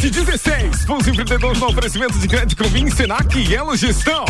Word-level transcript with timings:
de 0.00 0.08
16. 0.08 0.86
Pulso 0.86 1.10
Empreendedor 1.10 1.56
no 1.58 1.66
oferecimento 1.66 2.18
de 2.18 2.26
crédito 2.26 2.62
Covin, 2.62 2.90
Senac 2.90 3.38
e 3.38 3.54
Elo 3.54 3.76
Gestão. 3.76 4.24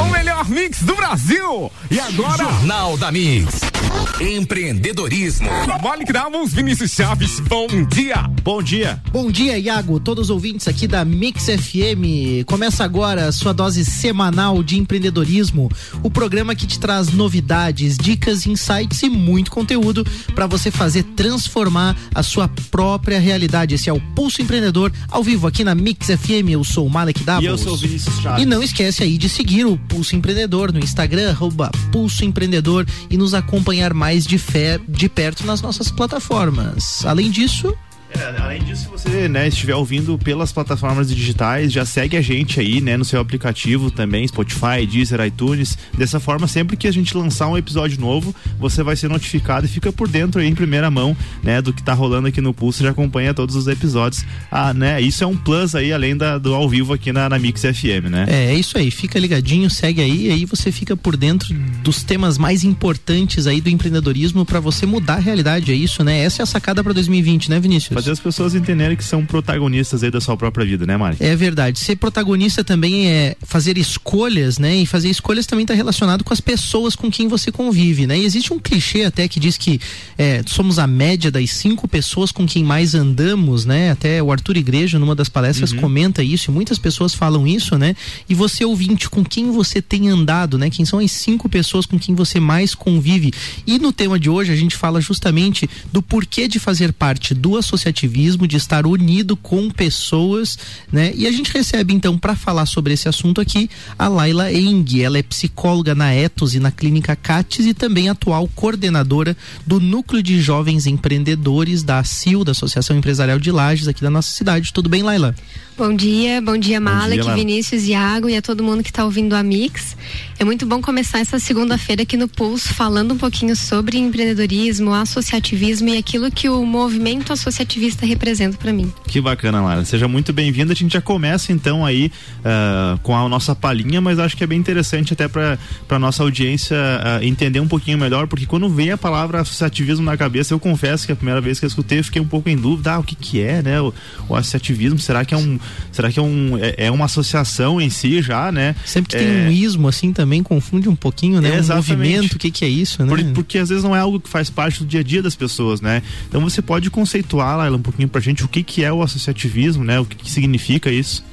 O 0.00 0.08
melhor 0.10 0.48
mix 0.48 0.82
do 0.82 0.94
Brasil. 0.94 1.72
E 1.90 1.98
agora? 1.98 2.44
Jornal 2.44 2.96
da 2.96 3.10
Mix. 3.10 3.75
Empreendedorismo. 4.20 5.46
Vale 5.82 6.04
Gravos, 6.04 6.54
Vinícius 6.54 6.92
Chaves, 6.92 7.38
bom 7.40 7.66
dia. 7.84 8.30
Bom 8.42 8.62
dia. 8.62 9.02
Bom 9.12 9.30
dia, 9.30 9.58
Iago, 9.58 10.00
todos 10.00 10.24
os 10.24 10.30
ouvintes 10.30 10.66
aqui 10.66 10.86
da 10.86 11.04
Mix 11.04 11.44
FM. 11.44 12.46
Começa 12.46 12.82
agora 12.82 13.26
a 13.26 13.32
sua 13.32 13.52
dose 13.52 13.84
semanal 13.84 14.62
de 14.62 14.78
empreendedorismo, 14.78 15.70
o 16.02 16.10
programa 16.10 16.54
que 16.54 16.66
te 16.66 16.78
traz 16.78 17.12
novidades, 17.12 17.98
dicas, 17.98 18.46
insights 18.46 19.02
e 19.02 19.10
muito 19.10 19.50
conteúdo 19.50 20.06
para 20.34 20.46
você 20.46 20.70
fazer 20.70 21.02
transformar 21.14 21.94
a 22.14 22.22
sua 22.22 22.48
própria 22.70 23.20
realidade. 23.20 23.74
Esse 23.74 23.90
é 23.90 23.92
o 23.92 24.00
Pulso 24.14 24.40
Empreendedor, 24.40 24.90
ao 25.10 25.22
vivo 25.22 25.46
aqui 25.46 25.62
na 25.62 25.74
Mix 25.74 26.06
FM. 26.06 26.50
Eu 26.52 26.64
sou 26.64 26.86
o 26.86 26.90
Malek 26.90 27.22
Davos. 27.22 27.44
E 27.44 27.46
eu 27.46 27.58
sou 27.58 27.74
o 27.74 27.76
Vinícius 27.76 28.18
Chaves. 28.22 28.42
E 28.42 28.46
não 28.46 28.62
esquece 28.62 29.02
aí 29.02 29.18
de 29.18 29.28
seguir 29.28 29.66
o 29.66 29.76
Pulso 29.76 30.16
Empreendedor 30.16 30.72
no 30.72 30.78
Instagram, 30.78 31.30
arroba 31.30 31.70
Pulso 31.92 32.24
Empreendedor 32.24 32.86
e 33.10 33.18
nos 33.18 33.34
acompanhar 33.34 33.65
mais 33.92 34.26
de, 34.26 34.38
fé, 34.38 34.78
de 34.88 35.08
perto 35.08 35.44
nas 35.44 35.60
nossas 35.60 35.90
plataformas. 35.90 37.04
Além 37.04 37.30
disso, 37.30 37.74
é, 38.10 38.40
além 38.40 38.62
disso, 38.62 38.84
se 38.84 38.88
você 38.88 39.28
né, 39.28 39.48
estiver 39.48 39.74
ouvindo 39.74 40.16
pelas 40.18 40.52
plataformas 40.52 41.08
digitais, 41.08 41.72
já 41.72 41.84
segue 41.84 42.16
a 42.16 42.22
gente 42.22 42.60
aí, 42.60 42.80
né, 42.80 42.96
no 42.96 43.04
seu 43.04 43.20
aplicativo 43.20 43.90
também, 43.90 44.26
Spotify, 44.26 44.86
Deezer, 44.88 45.20
iTunes. 45.20 45.76
Dessa 45.96 46.20
forma, 46.20 46.46
sempre 46.46 46.76
que 46.76 46.86
a 46.86 46.92
gente 46.92 47.16
lançar 47.16 47.48
um 47.48 47.56
episódio 47.56 48.00
novo, 48.00 48.34
você 48.58 48.82
vai 48.82 48.96
ser 48.96 49.08
notificado 49.08 49.66
e 49.66 49.68
fica 49.68 49.92
por 49.92 50.08
dentro 50.08 50.40
aí 50.40 50.46
em 50.46 50.54
primeira 50.54 50.90
mão, 50.90 51.16
né, 51.42 51.60
do 51.60 51.72
que 51.72 51.82
tá 51.82 51.94
rolando 51.94 52.28
aqui 52.28 52.40
no 52.40 52.54
Pulso, 52.54 52.82
já 52.82 52.90
acompanha 52.90 53.34
todos 53.34 53.56
os 53.56 53.66
episódios. 53.66 54.24
Ah, 54.50 54.72
né, 54.72 55.00
isso 55.00 55.24
é 55.24 55.26
um 55.26 55.36
plus 55.36 55.74
aí, 55.74 55.92
além 55.92 56.16
da, 56.16 56.38
do 56.38 56.54
ao 56.54 56.68
vivo 56.68 56.92
aqui 56.92 57.12
na, 57.12 57.28
na 57.28 57.38
Mix 57.38 57.62
FM, 57.62 58.10
né? 58.10 58.26
É, 58.28 58.46
é 58.46 58.54
isso 58.54 58.78
aí, 58.78 58.90
fica 58.90 59.18
ligadinho, 59.18 59.68
segue 59.68 60.00
aí, 60.00 60.30
aí 60.30 60.44
você 60.44 60.70
fica 60.70 60.96
por 60.96 61.16
dentro 61.16 61.54
dos 61.82 62.02
temas 62.02 62.38
mais 62.38 62.64
importantes 62.64 63.46
aí 63.46 63.60
do 63.60 63.68
empreendedorismo 63.68 64.44
para 64.44 64.60
você 64.60 64.86
mudar 64.86 65.14
a 65.14 65.20
realidade, 65.20 65.72
é 65.72 65.74
isso, 65.74 66.02
né? 66.04 66.20
Essa 66.20 66.42
é 66.42 66.44
a 66.44 66.46
sacada 66.46 66.82
para 66.82 66.92
2020, 66.92 67.50
né, 67.50 67.60
Vinícius? 67.60 68.05
Fazer 68.06 68.12
as 68.12 68.20
pessoas 68.20 68.54
entenderem 68.54 68.96
que 68.96 69.02
são 69.02 69.26
protagonistas 69.26 70.04
aí 70.04 70.12
da 70.12 70.20
sua 70.20 70.36
própria 70.36 70.64
vida, 70.64 70.86
né, 70.86 70.96
Mari? 70.96 71.16
É 71.18 71.34
verdade. 71.34 71.80
Ser 71.80 71.96
protagonista 71.96 72.62
também 72.62 73.08
é 73.08 73.36
fazer 73.42 73.76
escolhas, 73.76 74.58
né? 74.58 74.76
E 74.76 74.86
fazer 74.86 75.10
escolhas 75.10 75.44
também 75.44 75.64
está 75.64 75.74
relacionado 75.74 76.22
com 76.22 76.32
as 76.32 76.40
pessoas 76.40 76.94
com 76.94 77.10
quem 77.10 77.26
você 77.26 77.50
convive, 77.50 78.06
né? 78.06 78.16
E 78.16 78.24
existe 78.24 78.52
um 78.52 78.60
clichê 78.60 79.02
até 79.02 79.26
que 79.26 79.40
diz 79.40 79.58
que 79.58 79.80
é, 80.16 80.40
somos 80.46 80.78
a 80.78 80.86
média 80.86 81.32
das 81.32 81.50
cinco 81.50 81.88
pessoas 81.88 82.30
com 82.30 82.46
quem 82.46 82.62
mais 82.62 82.94
andamos, 82.94 83.64
né? 83.64 83.90
Até 83.90 84.22
o 84.22 84.30
Arthur 84.30 84.56
Igreja, 84.56 85.00
numa 85.00 85.16
das 85.16 85.28
palestras, 85.28 85.72
uhum. 85.72 85.80
comenta 85.80 86.22
isso, 86.22 86.52
e 86.52 86.54
muitas 86.54 86.78
pessoas 86.78 87.12
falam 87.12 87.44
isso, 87.44 87.76
né? 87.76 87.96
E 88.28 88.34
você, 88.36 88.64
ouvinte, 88.64 89.10
com 89.10 89.24
quem 89.24 89.50
você 89.50 89.82
tem 89.82 90.08
andado, 90.10 90.56
né? 90.56 90.70
Quem 90.70 90.84
são 90.84 91.00
as 91.00 91.10
cinco 91.10 91.48
pessoas 91.48 91.84
com 91.84 91.98
quem 91.98 92.14
você 92.14 92.38
mais 92.38 92.72
convive? 92.72 93.32
E 93.66 93.80
no 93.80 93.92
tema 93.92 94.16
de 94.16 94.30
hoje 94.30 94.52
a 94.52 94.56
gente 94.56 94.76
fala 94.76 95.00
justamente 95.00 95.68
do 95.92 96.00
porquê 96.00 96.46
de 96.46 96.60
fazer 96.60 96.92
parte 96.92 97.34
do 97.34 97.56
associativismo, 97.86 98.46
de 98.46 98.56
estar 98.56 98.86
unido 98.86 99.36
com 99.36 99.70
pessoas, 99.70 100.58
né? 100.90 101.12
E 101.14 101.26
a 101.26 101.32
gente 101.32 101.52
recebe 101.52 101.94
então 101.94 102.18
para 102.18 102.34
falar 102.34 102.66
sobre 102.66 102.92
esse 102.94 103.08
assunto 103.08 103.40
aqui 103.40 103.70
a 103.98 104.08
Laila 104.08 104.52
Eng, 104.52 105.02
ela 105.02 105.18
é 105.18 105.22
psicóloga 105.22 105.94
na 105.94 106.12
Etos 106.12 106.54
e 106.54 106.60
na 106.60 106.70
Clínica 106.70 107.14
Cates 107.14 107.66
e 107.66 107.74
também 107.74 108.08
atual 108.08 108.48
coordenadora 108.54 109.36
do 109.66 109.80
Núcleo 109.80 110.22
de 110.22 110.40
Jovens 110.40 110.86
Empreendedores 110.86 111.82
da 111.82 111.98
ACIL, 111.98 112.44
da 112.44 112.52
Associação 112.52 112.96
Empresarial 112.96 113.38
de 113.38 113.50
Lages 113.50 113.88
aqui 113.88 114.02
da 114.02 114.10
nossa 114.10 114.30
cidade. 114.30 114.72
Tudo 114.72 114.88
bem, 114.88 115.02
Laila? 115.02 115.34
Bom 115.78 115.94
dia, 115.94 116.40
bom 116.40 116.56
dia 116.56 116.80
Malek, 116.80 117.18
bom 117.18 117.26
dia, 117.26 117.34
Vinícius, 117.34 117.86
Iago 117.86 118.30
e 118.30 118.36
a 118.36 118.40
todo 118.40 118.64
mundo 118.64 118.82
que 118.82 118.88
está 118.88 119.04
ouvindo 119.04 119.34
a 119.34 119.42
Mix. 119.42 119.94
É 120.38 120.44
muito 120.44 120.64
bom 120.64 120.80
começar 120.80 121.18
essa 121.18 121.38
segunda-feira 121.38 122.02
aqui 122.02 122.16
no 122.16 122.28
Pulso 122.28 122.72
falando 122.72 123.12
um 123.12 123.18
pouquinho 123.18 123.54
sobre 123.54 123.98
empreendedorismo, 123.98 124.94
associativismo 124.94 125.90
e 125.90 125.98
aquilo 125.98 126.30
que 126.30 126.48
o 126.48 126.64
movimento 126.64 127.30
associativista 127.30 128.06
representa 128.06 128.56
para 128.56 128.72
mim. 128.72 128.90
Que 129.06 129.20
bacana, 129.20 129.60
Lara. 129.60 129.84
Seja 129.84 130.08
muito 130.08 130.32
bem-vinda. 130.32 130.72
A 130.72 130.76
gente 130.76 130.94
já 130.94 131.00
começa 131.02 131.52
então 131.52 131.84
aí 131.84 132.10
uh, 132.40 132.98
com 133.00 133.14
a 133.14 133.28
nossa 133.28 133.54
palhinha, 133.54 134.00
mas 134.00 134.18
acho 134.18 134.34
que 134.34 134.44
é 134.44 134.46
bem 134.46 134.58
interessante 134.58 135.12
até 135.12 135.28
para 135.28 135.58
para 135.86 135.98
nossa 135.98 136.22
audiência 136.22 136.76
uh, 136.76 137.22
entender 137.22 137.60
um 137.60 137.68
pouquinho 137.68 137.98
melhor, 137.98 138.26
porque 138.26 138.46
quando 138.46 138.66
vem 138.70 138.92
a 138.92 138.96
palavra 138.96 139.42
associativismo 139.42 140.06
na 140.06 140.16
cabeça, 140.16 140.54
eu 140.54 140.58
confesso 140.58 141.04
que 141.04 141.12
a 141.12 141.16
primeira 141.16 141.40
vez 141.40 141.58
que 141.58 141.66
eu 141.66 141.68
escutei, 141.68 141.98
eu 141.98 142.04
fiquei 142.04 142.22
um 142.22 142.26
pouco 142.26 142.48
em 142.48 142.56
dúvida, 142.56 142.94
ah, 142.94 142.98
o 142.98 143.04
que 143.04 143.14
que 143.14 143.42
é, 143.42 143.62
né? 143.62 143.78
O, 143.78 143.92
o 144.26 144.34
associativismo, 144.34 144.98
será 144.98 145.22
que 145.22 145.34
é 145.34 145.36
um 145.36 145.58
Será 145.92 146.10
que 146.10 146.18
é, 146.18 146.22
um, 146.22 146.58
é, 146.58 146.74
é 146.86 146.90
uma 146.90 147.06
associação 147.06 147.80
em 147.80 147.90
si 147.90 148.20
já, 148.20 148.52
né? 148.52 148.74
Sempre 148.84 149.10
que 149.10 149.16
é... 149.16 149.18
tem 149.18 149.46
um 149.46 149.50
ismo 149.50 149.88
assim 149.88 150.12
também 150.12 150.42
confunde 150.42 150.88
um 150.88 150.96
pouquinho, 150.96 151.40
né? 151.40 151.56
É, 151.56 151.60
um 151.60 151.76
movimento, 151.76 152.34
o 152.34 152.38
que, 152.38 152.50
que 152.50 152.64
é 152.64 152.68
isso, 152.68 153.02
né? 153.04 153.08
Por, 153.08 153.24
porque 153.32 153.58
às 153.58 153.68
vezes 153.68 153.84
não 153.84 153.94
é 153.94 154.00
algo 154.00 154.20
que 154.20 154.28
faz 154.28 154.50
parte 154.50 154.80
do 154.80 154.86
dia 154.86 155.00
a 155.00 155.02
dia 155.02 155.22
das 155.22 155.34
pessoas, 155.34 155.80
né? 155.80 156.02
Então 156.28 156.40
você 156.40 156.60
pode 156.60 156.90
conceituar 156.90 157.56
lá 157.56 157.70
um 157.70 157.82
pouquinho 157.82 158.08
pra 158.08 158.20
gente 158.20 158.44
o 158.44 158.48
que, 158.48 158.62
que 158.62 158.84
é 158.84 158.92
o 158.92 159.02
associativismo, 159.02 159.84
né? 159.84 159.98
O 160.00 160.04
que, 160.04 160.16
que 160.16 160.30
significa 160.30 160.90
isso? 160.90 161.24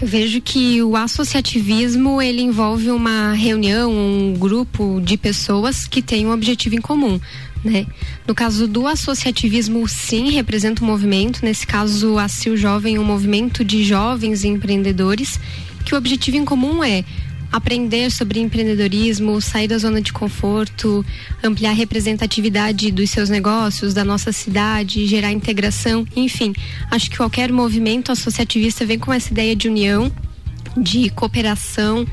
Eu 0.00 0.08
vejo 0.08 0.40
que 0.40 0.82
o 0.82 0.96
associativismo 0.96 2.20
ele 2.20 2.42
envolve 2.42 2.90
uma 2.90 3.34
reunião, 3.34 3.92
um 3.92 4.34
grupo 4.36 5.00
de 5.00 5.16
pessoas 5.16 5.86
que 5.86 6.02
têm 6.02 6.26
um 6.26 6.32
objetivo 6.32 6.74
em 6.74 6.80
comum. 6.80 7.20
Né? 7.64 7.86
No 8.26 8.34
caso 8.34 8.66
do 8.66 8.86
associativismo, 8.86 9.86
sim, 9.88 10.30
representa 10.30 10.82
um 10.82 10.86
movimento. 10.86 11.44
Nesse 11.44 11.66
caso, 11.66 12.18
a 12.18 12.28
CIL 12.28 12.56
Jovem 12.56 12.96
é 12.96 13.00
um 13.00 13.04
movimento 13.04 13.64
de 13.64 13.84
jovens 13.84 14.44
empreendedores 14.44 15.38
que 15.84 15.94
o 15.94 15.98
objetivo 15.98 16.36
em 16.36 16.44
comum 16.44 16.82
é 16.82 17.04
aprender 17.52 18.10
sobre 18.10 18.40
empreendedorismo, 18.40 19.40
sair 19.40 19.68
da 19.68 19.76
zona 19.76 20.00
de 20.00 20.12
conforto, 20.12 21.04
ampliar 21.44 21.70
a 21.70 21.74
representatividade 21.74 22.90
dos 22.90 23.10
seus 23.10 23.28
negócios, 23.28 23.92
da 23.92 24.02
nossa 24.02 24.32
cidade, 24.32 25.06
gerar 25.06 25.32
integração, 25.32 26.06
enfim. 26.16 26.54
Acho 26.90 27.10
que 27.10 27.18
qualquer 27.18 27.52
movimento 27.52 28.10
associativista 28.10 28.86
vem 28.86 28.98
com 28.98 29.12
essa 29.12 29.30
ideia 29.30 29.54
de 29.54 29.68
união, 29.68 30.10
de 30.76 31.10
cooperação, 31.10 32.06